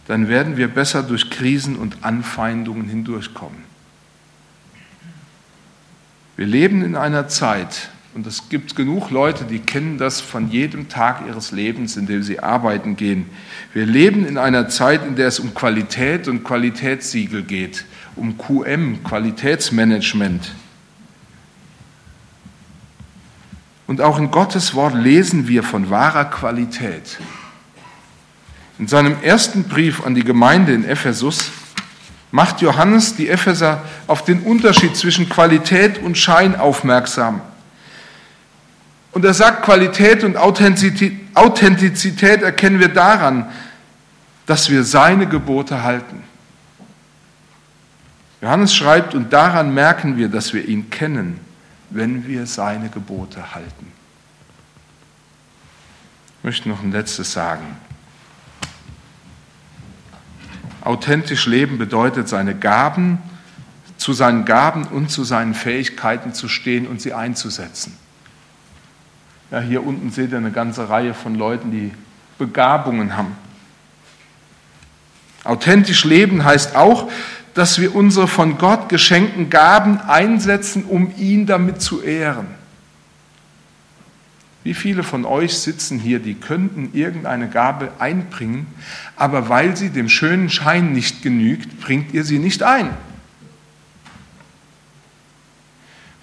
dann 0.06 0.28
werden 0.28 0.58
wir 0.58 0.68
besser 0.68 1.02
durch 1.02 1.30
Krisen 1.30 1.76
und 1.76 1.96
Anfeindungen 2.04 2.90
hindurchkommen. 2.90 3.64
Wir 6.36 6.44
leben 6.44 6.84
in 6.84 6.94
einer 6.94 7.28
Zeit, 7.28 7.88
und 8.14 8.26
es 8.26 8.50
gibt 8.50 8.76
genug 8.76 9.10
Leute, 9.10 9.46
die 9.46 9.60
kennen 9.60 9.96
das 9.96 10.20
von 10.20 10.50
jedem 10.50 10.90
Tag 10.90 11.26
ihres 11.26 11.50
Lebens, 11.50 11.96
in 11.96 12.04
dem 12.04 12.22
sie 12.22 12.40
arbeiten 12.40 12.96
gehen. 12.96 13.30
Wir 13.72 13.86
leben 13.86 14.26
in 14.26 14.36
einer 14.36 14.68
Zeit, 14.68 15.06
in 15.06 15.16
der 15.16 15.28
es 15.28 15.40
um 15.40 15.54
Qualität 15.54 16.28
und 16.28 16.44
Qualitätssiegel 16.44 17.44
geht, 17.44 17.86
um 18.14 18.36
QM, 18.36 19.02
Qualitätsmanagement. 19.04 20.52
Und 23.88 24.00
auch 24.02 24.18
in 24.18 24.30
Gottes 24.30 24.74
Wort 24.74 24.94
lesen 24.94 25.48
wir 25.48 25.64
von 25.64 25.90
wahrer 25.90 26.26
Qualität. 26.26 27.18
In 28.78 28.86
seinem 28.86 29.16
ersten 29.22 29.64
Brief 29.64 30.04
an 30.04 30.14
die 30.14 30.22
Gemeinde 30.22 30.74
in 30.74 30.84
Ephesus 30.84 31.50
macht 32.30 32.60
Johannes 32.60 33.16
die 33.16 33.30
Epheser 33.30 33.82
auf 34.06 34.22
den 34.24 34.42
Unterschied 34.42 34.94
zwischen 34.94 35.30
Qualität 35.30 36.02
und 36.02 36.18
Schein 36.18 36.54
aufmerksam. 36.54 37.40
Und 39.12 39.24
er 39.24 39.32
sagt, 39.32 39.62
Qualität 39.62 40.22
und 40.22 40.36
Authentizität 40.36 42.42
erkennen 42.42 42.80
wir 42.80 42.88
daran, 42.88 43.48
dass 44.44 44.68
wir 44.68 44.84
seine 44.84 45.26
Gebote 45.26 45.82
halten. 45.82 46.24
Johannes 48.42 48.74
schreibt, 48.74 49.14
und 49.14 49.32
daran 49.32 49.72
merken 49.72 50.18
wir, 50.18 50.28
dass 50.28 50.52
wir 50.52 50.68
ihn 50.68 50.90
kennen, 50.90 51.40
wenn 51.90 52.26
wir 52.26 52.46
seine 52.46 52.88
Gebote 52.88 53.54
halten. 53.54 53.92
Ich 56.38 56.44
möchte 56.44 56.68
noch 56.68 56.82
ein 56.82 56.92
letztes 56.92 57.32
sagen. 57.32 57.76
Authentisch 60.82 61.46
leben 61.46 61.78
bedeutet, 61.78 62.28
seine 62.28 62.54
Gaben, 62.54 63.18
zu 63.96 64.12
seinen 64.12 64.44
Gaben 64.44 64.84
und 64.84 65.10
zu 65.10 65.24
seinen 65.24 65.54
Fähigkeiten 65.54 66.32
zu 66.32 66.48
stehen 66.48 66.86
und 66.86 67.02
sie 67.02 67.12
einzusetzen. 67.12 67.96
Ja, 69.50 69.60
hier 69.60 69.84
unten 69.84 70.10
seht 70.10 70.30
ihr 70.30 70.38
eine 70.38 70.52
ganze 70.52 70.88
Reihe 70.88 71.14
von 71.14 71.34
Leuten, 71.34 71.72
die 71.72 71.92
Begabungen 72.38 73.16
haben. 73.16 73.36
Authentisch 75.42 76.04
leben 76.04 76.44
heißt 76.44 76.76
auch, 76.76 77.10
dass 77.58 77.80
wir 77.80 77.96
unsere 77.96 78.28
von 78.28 78.56
Gott 78.56 78.88
geschenkten 78.88 79.50
Gaben 79.50 79.98
einsetzen, 80.00 80.84
um 80.84 81.12
ihn 81.16 81.44
damit 81.44 81.82
zu 81.82 82.00
ehren. 82.00 82.46
Wie 84.62 84.74
viele 84.74 85.02
von 85.02 85.24
euch 85.24 85.58
sitzen 85.58 85.98
hier, 85.98 86.20
die 86.20 86.34
könnten 86.34 86.90
irgendeine 86.92 87.48
Gabe 87.48 87.90
einbringen, 87.98 88.68
aber 89.16 89.48
weil 89.48 89.76
sie 89.76 89.90
dem 89.90 90.08
schönen 90.08 90.50
Schein 90.50 90.92
nicht 90.92 91.22
genügt, 91.22 91.80
bringt 91.80 92.14
ihr 92.14 92.22
sie 92.22 92.38
nicht 92.38 92.62
ein? 92.62 92.90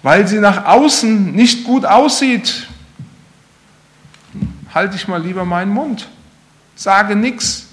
Weil 0.02 0.26
sie 0.26 0.38
nach 0.38 0.64
außen 0.64 1.32
nicht 1.32 1.64
gut 1.64 1.84
aussieht, 1.84 2.66
halte 4.72 4.96
ich 4.96 5.06
mal 5.06 5.22
lieber 5.22 5.44
meinen 5.44 5.72
Mund, 5.72 6.08
sage 6.76 7.14
nichts. 7.14 7.65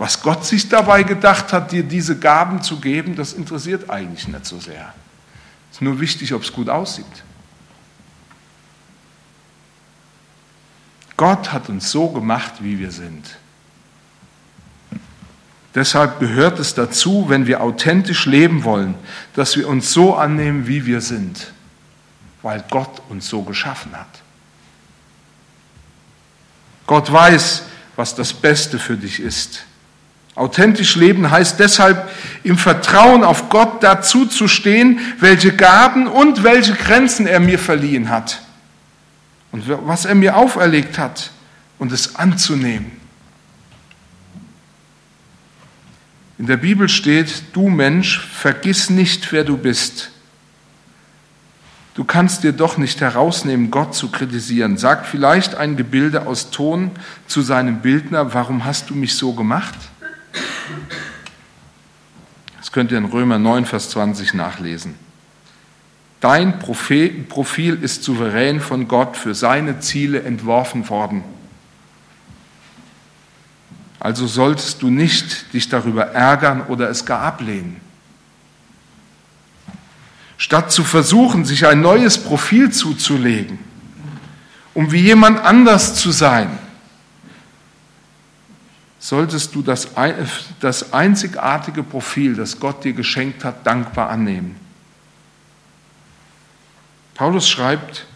Was 0.00 0.22
Gott 0.22 0.46
sich 0.46 0.66
dabei 0.66 1.02
gedacht 1.02 1.52
hat, 1.52 1.72
dir 1.72 1.82
diese 1.82 2.18
Gaben 2.18 2.62
zu 2.62 2.80
geben, 2.80 3.16
das 3.16 3.34
interessiert 3.34 3.90
eigentlich 3.90 4.26
nicht 4.26 4.46
so 4.46 4.58
sehr. 4.58 4.94
Es 5.70 5.76
ist 5.76 5.82
nur 5.82 6.00
wichtig, 6.00 6.32
ob 6.32 6.42
es 6.42 6.50
gut 6.50 6.70
aussieht. 6.70 7.04
Gott 11.18 11.52
hat 11.52 11.68
uns 11.68 11.90
so 11.90 12.08
gemacht, 12.08 12.54
wie 12.60 12.78
wir 12.78 12.90
sind. 12.90 13.36
Deshalb 15.74 16.18
gehört 16.18 16.58
es 16.58 16.72
dazu, 16.72 17.26
wenn 17.28 17.46
wir 17.46 17.60
authentisch 17.60 18.24
leben 18.24 18.64
wollen, 18.64 18.94
dass 19.34 19.54
wir 19.58 19.68
uns 19.68 19.92
so 19.92 20.14
annehmen, 20.14 20.66
wie 20.66 20.86
wir 20.86 21.02
sind, 21.02 21.52
weil 22.40 22.64
Gott 22.70 23.02
uns 23.10 23.28
so 23.28 23.42
geschaffen 23.42 23.94
hat. 23.94 24.22
Gott 26.86 27.12
weiß, 27.12 27.64
was 27.96 28.14
das 28.14 28.32
Beste 28.32 28.78
für 28.78 28.96
dich 28.96 29.20
ist. 29.20 29.66
Authentisch 30.40 30.96
leben 30.96 31.30
heißt 31.30 31.60
deshalb 31.60 32.10
im 32.44 32.56
Vertrauen 32.56 33.24
auf 33.24 33.50
Gott 33.50 33.82
dazu 33.82 34.24
zu 34.24 34.48
stehen, 34.48 34.98
welche 35.18 35.54
Gaben 35.54 36.06
und 36.06 36.42
welche 36.42 36.72
Grenzen 36.72 37.26
er 37.26 37.40
mir 37.40 37.58
verliehen 37.58 38.08
hat 38.08 38.40
und 39.52 39.64
was 39.86 40.06
er 40.06 40.14
mir 40.14 40.38
auferlegt 40.38 40.96
hat 40.96 41.30
und 41.78 41.92
es 41.92 42.16
anzunehmen. 42.16 42.90
In 46.38 46.46
der 46.46 46.56
Bibel 46.56 46.88
steht, 46.88 47.42
du 47.52 47.68
Mensch, 47.68 48.26
vergiss 48.32 48.88
nicht, 48.88 49.30
wer 49.32 49.44
du 49.44 49.58
bist. 49.58 50.10
Du 51.92 52.04
kannst 52.04 52.44
dir 52.44 52.52
doch 52.52 52.78
nicht 52.78 53.02
herausnehmen, 53.02 53.70
Gott 53.70 53.94
zu 53.94 54.10
kritisieren. 54.10 54.78
Sagt 54.78 55.06
vielleicht 55.06 55.54
ein 55.54 55.76
Gebilde 55.76 56.26
aus 56.26 56.50
Ton 56.50 56.92
zu 57.26 57.42
seinem 57.42 57.80
Bildner, 57.80 58.32
warum 58.32 58.64
hast 58.64 58.88
du 58.88 58.94
mich 58.94 59.16
so 59.16 59.34
gemacht? 59.34 59.89
Das 62.58 62.72
könnt 62.72 62.92
ihr 62.92 62.98
in 62.98 63.06
Römer 63.06 63.38
9, 63.38 63.64
Vers 63.64 63.90
20 63.90 64.34
nachlesen. 64.34 64.94
Dein 66.20 66.58
Profil 66.58 67.82
ist 67.82 68.04
souverän 68.04 68.60
von 68.60 68.86
Gott 68.86 69.16
für 69.16 69.34
seine 69.34 69.80
Ziele 69.80 70.22
entworfen 70.22 70.88
worden. 70.90 71.24
Also 73.98 74.26
solltest 74.26 74.82
du 74.82 74.90
nicht 74.90 75.52
dich 75.52 75.68
darüber 75.68 76.06
ärgern 76.12 76.62
oder 76.66 76.88
es 76.90 77.04
gar 77.04 77.20
ablehnen. 77.20 77.80
Statt 80.36 80.72
zu 80.72 80.84
versuchen, 80.84 81.44
sich 81.44 81.66
ein 81.66 81.82
neues 81.82 82.16
Profil 82.16 82.70
zuzulegen, 82.70 83.58
um 84.72 84.90
wie 84.90 85.00
jemand 85.00 85.40
anders 85.40 85.96
zu 85.96 86.12
sein, 86.12 86.58
solltest 89.00 89.54
du 89.54 89.62
das, 89.62 89.88
das 90.60 90.92
einzigartige 90.92 91.82
Profil, 91.82 92.36
das 92.36 92.60
Gott 92.60 92.84
dir 92.84 92.92
geschenkt 92.92 93.44
hat, 93.44 93.66
dankbar 93.66 94.10
annehmen. 94.10 94.56
Paulus 97.14 97.48
schreibt, 97.48 98.06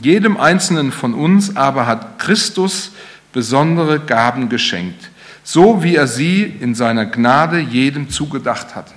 jedem 0.00 0.36
Einzelnen 0.36 0.92
von 0.92 1.14
uns 1.14 1.56
aber 1.56 1.86
hat 1.86 2.18
Christus 2.18 2.92
besondere 3.32 4.00
Gaben 4.00 4.48
geschenkt, 4.48 5.10
so 5.42 5.82
wie 5.82 5.96
er 5.96 6.06
sie 6.06 6.42
in 6.44 6.74
seiner 6.74 7.06
Gnade 7.06 7.58
jedem 7.58 8.10
zugedacht 8.10 8.74
hatte. 8.74 8.94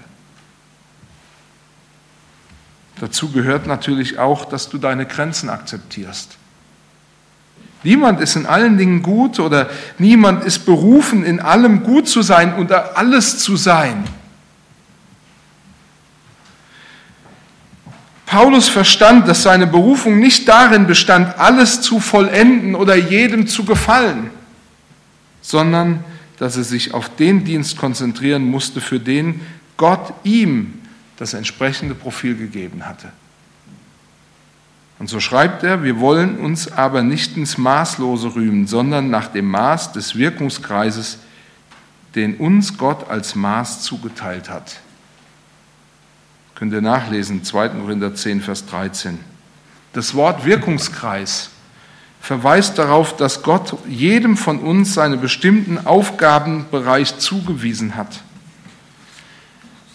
Dazu 2.99 3.31
gehört 3.31 3.67
natürlich 3.67 4.19
auch, 4.19 4.45
dass 4.45 4.69
du 4.69 4.77
deine 4.77 5.05
Grenzen 5.05 5.49
akzeptierst. 5.49 6.36
Niemand 7.87 8.19
ist 8.19 8.35
in 8.35 8.45
allen 8.45 8.77
Dingen 8.77 9.01
gut 9.01 9.39
oder 9.39 9.69
niemand 9.97 10.43
ist 10.43 10.65
berufen, 10.65 11.23
in 11.23 11.39
allem 11.39 11.83
gut 11.83 12.09
zu 12.09 12.21
sein 12.21 12.55
und 12.55 12.69
alles 12.73 13.39
zu 13.39 13.55
sein. 13.55 14.03
Paulus 18.25 18.67
verstand, 18.67 19.29
dass 19.29 19.43
seine 19.43 19.67
Berufung 19.67 20.19
nicht 20.19 20.49
darin 20.49 20.85
bestand, 20.85 21.39
alles 21.39 21.79
zu 21.79 22.01
vollenden 22.01 22.75
oder 22.75 22.97
jedem 22.97 23.47
zu 23.47 23.63
gefallen, 23.63 24.31
sondern 25.39 26.03
dass 26.39 26.57
er 26.57 26.65
sich 26.65 26.93
auf 26.93 27.15
den 27.15 27.45
Dienst 27.45 27.77
konzentrieren 27.77 28.43
musste, 28.43 28.81
für 28.81 28.99
den 28.99 29.39
Gott 29.77 30.13
ihm 30.25 30.73
das 31.15 31.33
entsprechende 31.33 31.95
Profil 31.95 32.35
gegeben 32.35 32.85
hatte. 32.85 33.13
Und 34.99 35.09
so 35.09 35.19
schreibt 35.19 35.63
er, 35.63 35.83
wir 35.83 35.99
wollen 35.99 36.39
uns 36.39 36.71
aber 36.71 37.03
nicht 37.03 37.37
ins 37.37 37.57
Maßlose 37.57 38.35
rühmen, 38.35 38.65
sondern 38.65 39.09
nach 39.09 39.27
dem 39.27 39.45
Maß 39.49 39.91
des 39.91 40.15
Wirkungskreises, 40.15 41.19
den 42.15 42.37
uns 42.37 42.77
Gott 42.77 43.09
als 43.09 43.35
Maß 43.35 43.83
zugeteilt 43.83 44.49
hat. 44.49 44.79
Könnt 46.55 46.73
ihr 46.73 46.81
nachlesen, 46.81 47.43
2. 47.43 47.69
Korinther 47.69 48.15
10, 48.15 48.41
Vers 48.41 48.65
13. 48.65 49.19
Das 49.93 50.15
Wort 50.15 50.45
Wirkungskreis 50.45 51.51
verweist 52.19 52.79
darauf, 52.79 53.15
dass 53.15 53.43
Gott 53.43 53.77
jedem 53.87 54.35
von 54.35 54.59
uns 54.59 54.95
seinen 54.95 55.21
bestimmten 55.21 55.85
Aufgabenbereich 55.85 57.19
zugewiesen 57.19 57.95
hat. 57.95 58.23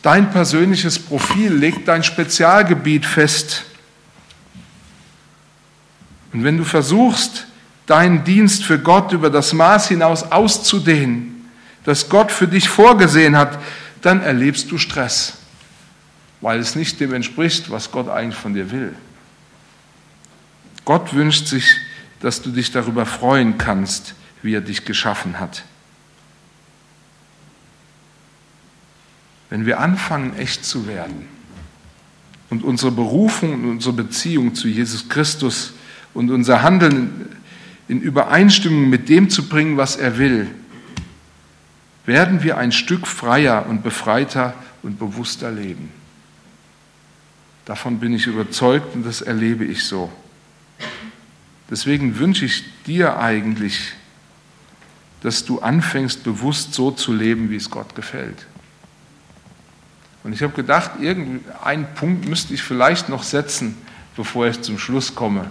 Dein 0.03 0.31
persönliches 0.31 1.01
Profil 1.01 1.53
legt 1.53 1.89
dein 1.89 2.05
Spezialgebiet 2.05 3.07
fest 3.07 3.65
und 6.33 6.45
wenn 6.45 6.57
du 6.57 6.65
versuchst, 6.65 7.47
deinen 7.87 8.25
Dienst 8.25 8.65
für 8.65 8.79
Gott 8.79 9.13
über 9.13 9.31
das 9.31 9.53
Maß 9.53 9.89
hinaus 9.89 10.23
auszudehnen, 10.23 11.51
das 11.85 12.09
Gott 12.09 12.33
für 12.33 12.49
dich 12.49 12.69
vorgesehen 12.69 13.37
hat, 13.37 13.59
dann 14.01 14.23
erlebst 14.23 14.71
du 14.71 14.79
Stress, 14.79 15.35
weil 16.41 16.61
es 16.61 16.75
nicht 16.75 17.01
dem 17.01 17.13
entspricht, 17.13 17.71
was 17.71 17.91
Gott 17.91 18.09
eigentlich 18.09 18.39
von 18.39 18.55
dir 18.55 18.71
will. 18.71 18.95
Gott 20.85 21.15
wünscht 21.15 21.47
sich, 21.47 21.77
dass 22.21 22.43
du 22.43 22.51
dich 22.51 22.71
darüber 22.73 23.07
freuen 23.07 23.59
kannst, 23.59 24.15
wie 24.43 24.55
er 24.55 24.61
dich 24.61 24.85
geschaffen 24.85 25.39
hat. 25.39 25.65
Wenn 29.51 29.67
wir 29.67 29.81
anfangen, 29.81 30.37
echt 30.39 30.65
zu 30.65 30.87
werden 30.87 31.29
und 32.49 32.65
unsere 32.65 32.91
Berufung 32.91 33.53
und 33.55 33.71
unsere 33.71 33.93
Beziehung 33.93 34.55
zu 34.55 34.67
Jesus 34.67 35.09
Christus 35.09 35.75
und 36.15 36.31
unser 36.31 36.63
Handeln 36.63 37.29
in 37.89 38.01
Übereinstimmung 38.01 38.89
mit 38.89 39.09
dem 39.09 39.31
zu 39.31 39.49
bringen, 39.49 39.77
was 39.77 39.97
er 39.97 40.19
will, 40.19 40.49
werden 42.07 42.43
wir 42.43 42.59
ein 42.59 42.73
Stück 42.73 43.07
freier 43.07 43.67
und 43.67 43.83
befreiter 43.83 44.55
und 44.83 44.99
bewusster 44.99 45.51
leben. 45.51 45.91
Davon 47.65 48.01
bin 48.01 48.13
ich 48.13 48.27
überzeugt 48.27 48.95
und 48.95 49.07
das 49.07 49.21
erlebe 49.21 49.65
ich 49.65 49.85
so. 49.85 50.11
Deswegen 51.71 52.19
wünsche 52.19 52.45
ich 52.45 52.65
dir 52.85 53.19
eigentlich, 53.19 53.93
dass 55.23 55.45
du 55.45 55.61
anfängst, 55.61 56.25
bewusst 56.25 56.75
so 56.75 56.91
zu 56.91 57.13
leben, 57.13 57.51
wie 57.51 57.57
es 57.57 57.71
Gott 57.71 57.95
gefällt. 57.95 58.47
Und 60.25 60.33
ich 60.33 60.43
habe 60.43 60.53
gedacht, 60.53 60.93
irgendeinen 61.01 61.87
Punkt 61.95 62.29
müsste 62.29 62.55
ich 62.55 62.63
vielleicht 62.63 63.09
noch 63.09 63.23
setzen, 63.23 63.77
bevor 64.17 64.47
ich 64.49 64.61
zum 64.63 64.79
Schluss 64.79 65.15
komme. 65.15 65.49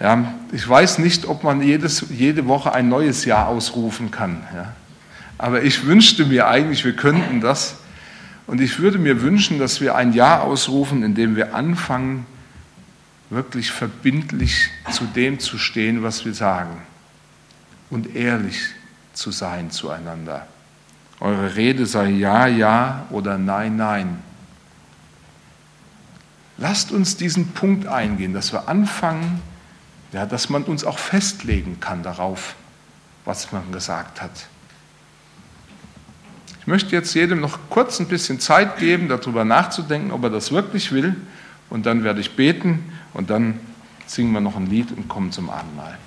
Ja, 0.00 0.32
ich 0.52 0.68
weiß 0.68 0.98
nicht, 0.98 1.26
ob 1.26 1.42
man 1.42 1.60
jedes, 1.60 2.06
jede 2.10 2.46
Woche 2.46 2.72
ein 2.72 2.88
neues 2.88 3.24
Jahr 3.24 3.48
ausrufen 3.48 4.10
kann. 4.10 4.44
Ja. 4.54 4.72
Aber 5.38 5.62
ich 5.62 5.86
wünschte 5.86 6.24
mir 6.24 6.48
eigentlich, 6.48 6.84
wir 6.84 6.94
könnten 6.94 7.40
das. 7.40 7.76
Und 8.46 8.60
ich 8.60 8.78
würde 8.78 8.98
mir 8.98 9.22
wünschen, 9.22 9.58
dass 9.58 9.80
wir 9.80 9.94
ein 9.94 10.12
Jahr 10.12 10.42
ausrufen, 10.42 11.02
in 11.02 11.14
dem 11.14 11.36
wir 11.36 11.54
anfangen, 11.54 12.26
wirklich 13.30 13.72
verbindlich 13.72 14.70
zu 14.90 15.04
dem 15.04 15.38
zu 15.38 15.58
stehen, 15.58 16.02
was 16.02 16.24
wir 16.24 16.32
sagen. 16.32 16.76
Und 17.90 18.16
ehrlich 18.16 18.58
zu 19.12 19.30
sein 19.32 19.70
zueinander. 19.70 20.46
Eure 21.20 21.56
Rede 21.56 21.86
sei 21.86 22.10
ja, 22.10 22.46
ja 22.46 23.06
oder 23.10 23.36
nein, 23.36 23.76
nein. 23.76 24.22
Lasst 26.56 26.92
uns 26.92 27.16
diesen 27.16 27.48
Punkt 27.52 27.86
eingehen, 27.86 28.32
dass 28.32 28.52
wir 28.52 28.68
anfangen, 28.68 29.40
ja, 30.12 30.26
dass 30.26 30.48
man 30.48 30.64
uns 30.64 30.84
auch 30.84 30.98
festlegen 30.98 31.80
kann 31.80 32.02
darauf, 32.02 32.54
was 33.24 33.52
man 33.52 33.70
gesagt 33.72 34.22
hat. 34.22 34.46
Ich 36.60 36.66
möchte 36.66 36.94
jetzt 36.94 37.14
jedem 37.14 37.40
noch 37.40 37.58
kurz 37.70 37.98
ein 38.00 38.08
bisschen 38.08 38.40
Zeit 38.40 38.78
geben, 38.78 39.08
darüber 39.08 39.44
nachzudenken, 39.44 40.10
ob 40.10 40.24
er 40.24 40.30
das 40.30 40.52
wirklich 40.52 40.92
will. 40.92 41.16
Und 41.70 41.86
dann 41.86 42.04
werde 42.04 42.20
ich 42.20 42.36
beten 42.36 42.92
und 43.14 43.30
dann 43.30 43.60
singen 44.06 44.32
wir 44.32 44.40
noch 44.40 44.56
ein 44.56 44.66
Lied 44.66 44.90
und 44.92 45.08
kommen 45.08 45.32
zum 45.32 45.50
Abendmahl. 45.50 45.98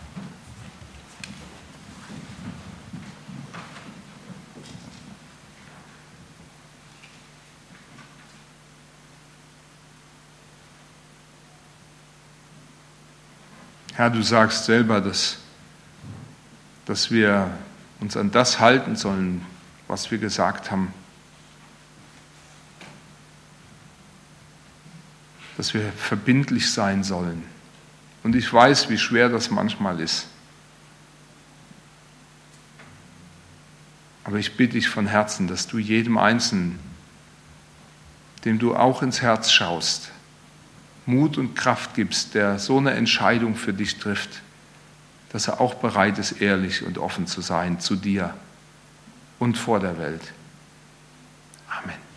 Herr, 14.02 14.10
du 14.10 14.24
sagst 14.24 14.66
selber, 14.66 14.99
dass, 14.99 15.38
dass 16.86 17.12
wir 17.12 17.56
uns 17.99 18.18
an 18.18 18.32
das 18.32 18.60
halten 18.60 18.95
sollen, 18.95 19.45
was 19.88 20.10
wir 20.10 20.18
gesagt 20.18 20.72
haben. 20.72 20.91
Dass 25.56 25.76
wir 25.76 25.91
verbindlich 25.91 26.72
sein 26.74 27.04
sollen. 27.04 27.43
Und 28.24 28.36
ich 28.36 28.52
weiß, 28.52 28.89
wie 28.89 28.97
schwer 28.97 29.30
das 29.30 29.52
manchmal 29.52 29.99
ist. 29.99 30.26
Aber 34.24 34.39
ich 34.39 34.58
bitte 34.58 34.74
dich 34.74 34.89
von 34.89 35.06
Herzen, 35.06 35.47
dass 35.47 35.68
du 35.68 35.78
jedem 35.78 36.18
Einzelnen, 36.18 36.80
dem 38.45 38.58
du 38.58 38.76
auch 38.76 39.04
ins 39.04 39.22
Herz 39.22 39.52
schaust, 39.52 40.10
Mut 41.06 41.38
und 41.38 41.56
Kraft 41.56 41.93
gibst, 41.95 42.36
der 42.36 42.60
so 42.60 42.78
eine 42.78 42.91
Entscheidung 42.91 43.56
für 43.56 43.74
dich 43.74 43.97
trifft, 43.97 44.41
dass 45.32 45.47
er 45.47 45.62
auch 45.62 45.76
bereit 45.76 46.18
ist, 46.18 46.41
ehrlich 46.41 46.84
und 46.84 46.97
offen 46.97 47.28
zu 47.28 47.41
sein 47.41 47.80
zu 47.80 47.95
dir 47.95 48.34
und 49.39 49.58
vor 49.58 49.80
der 49.80 49.97
Welt. 49.97 50.22
Amen. 51.70 52.11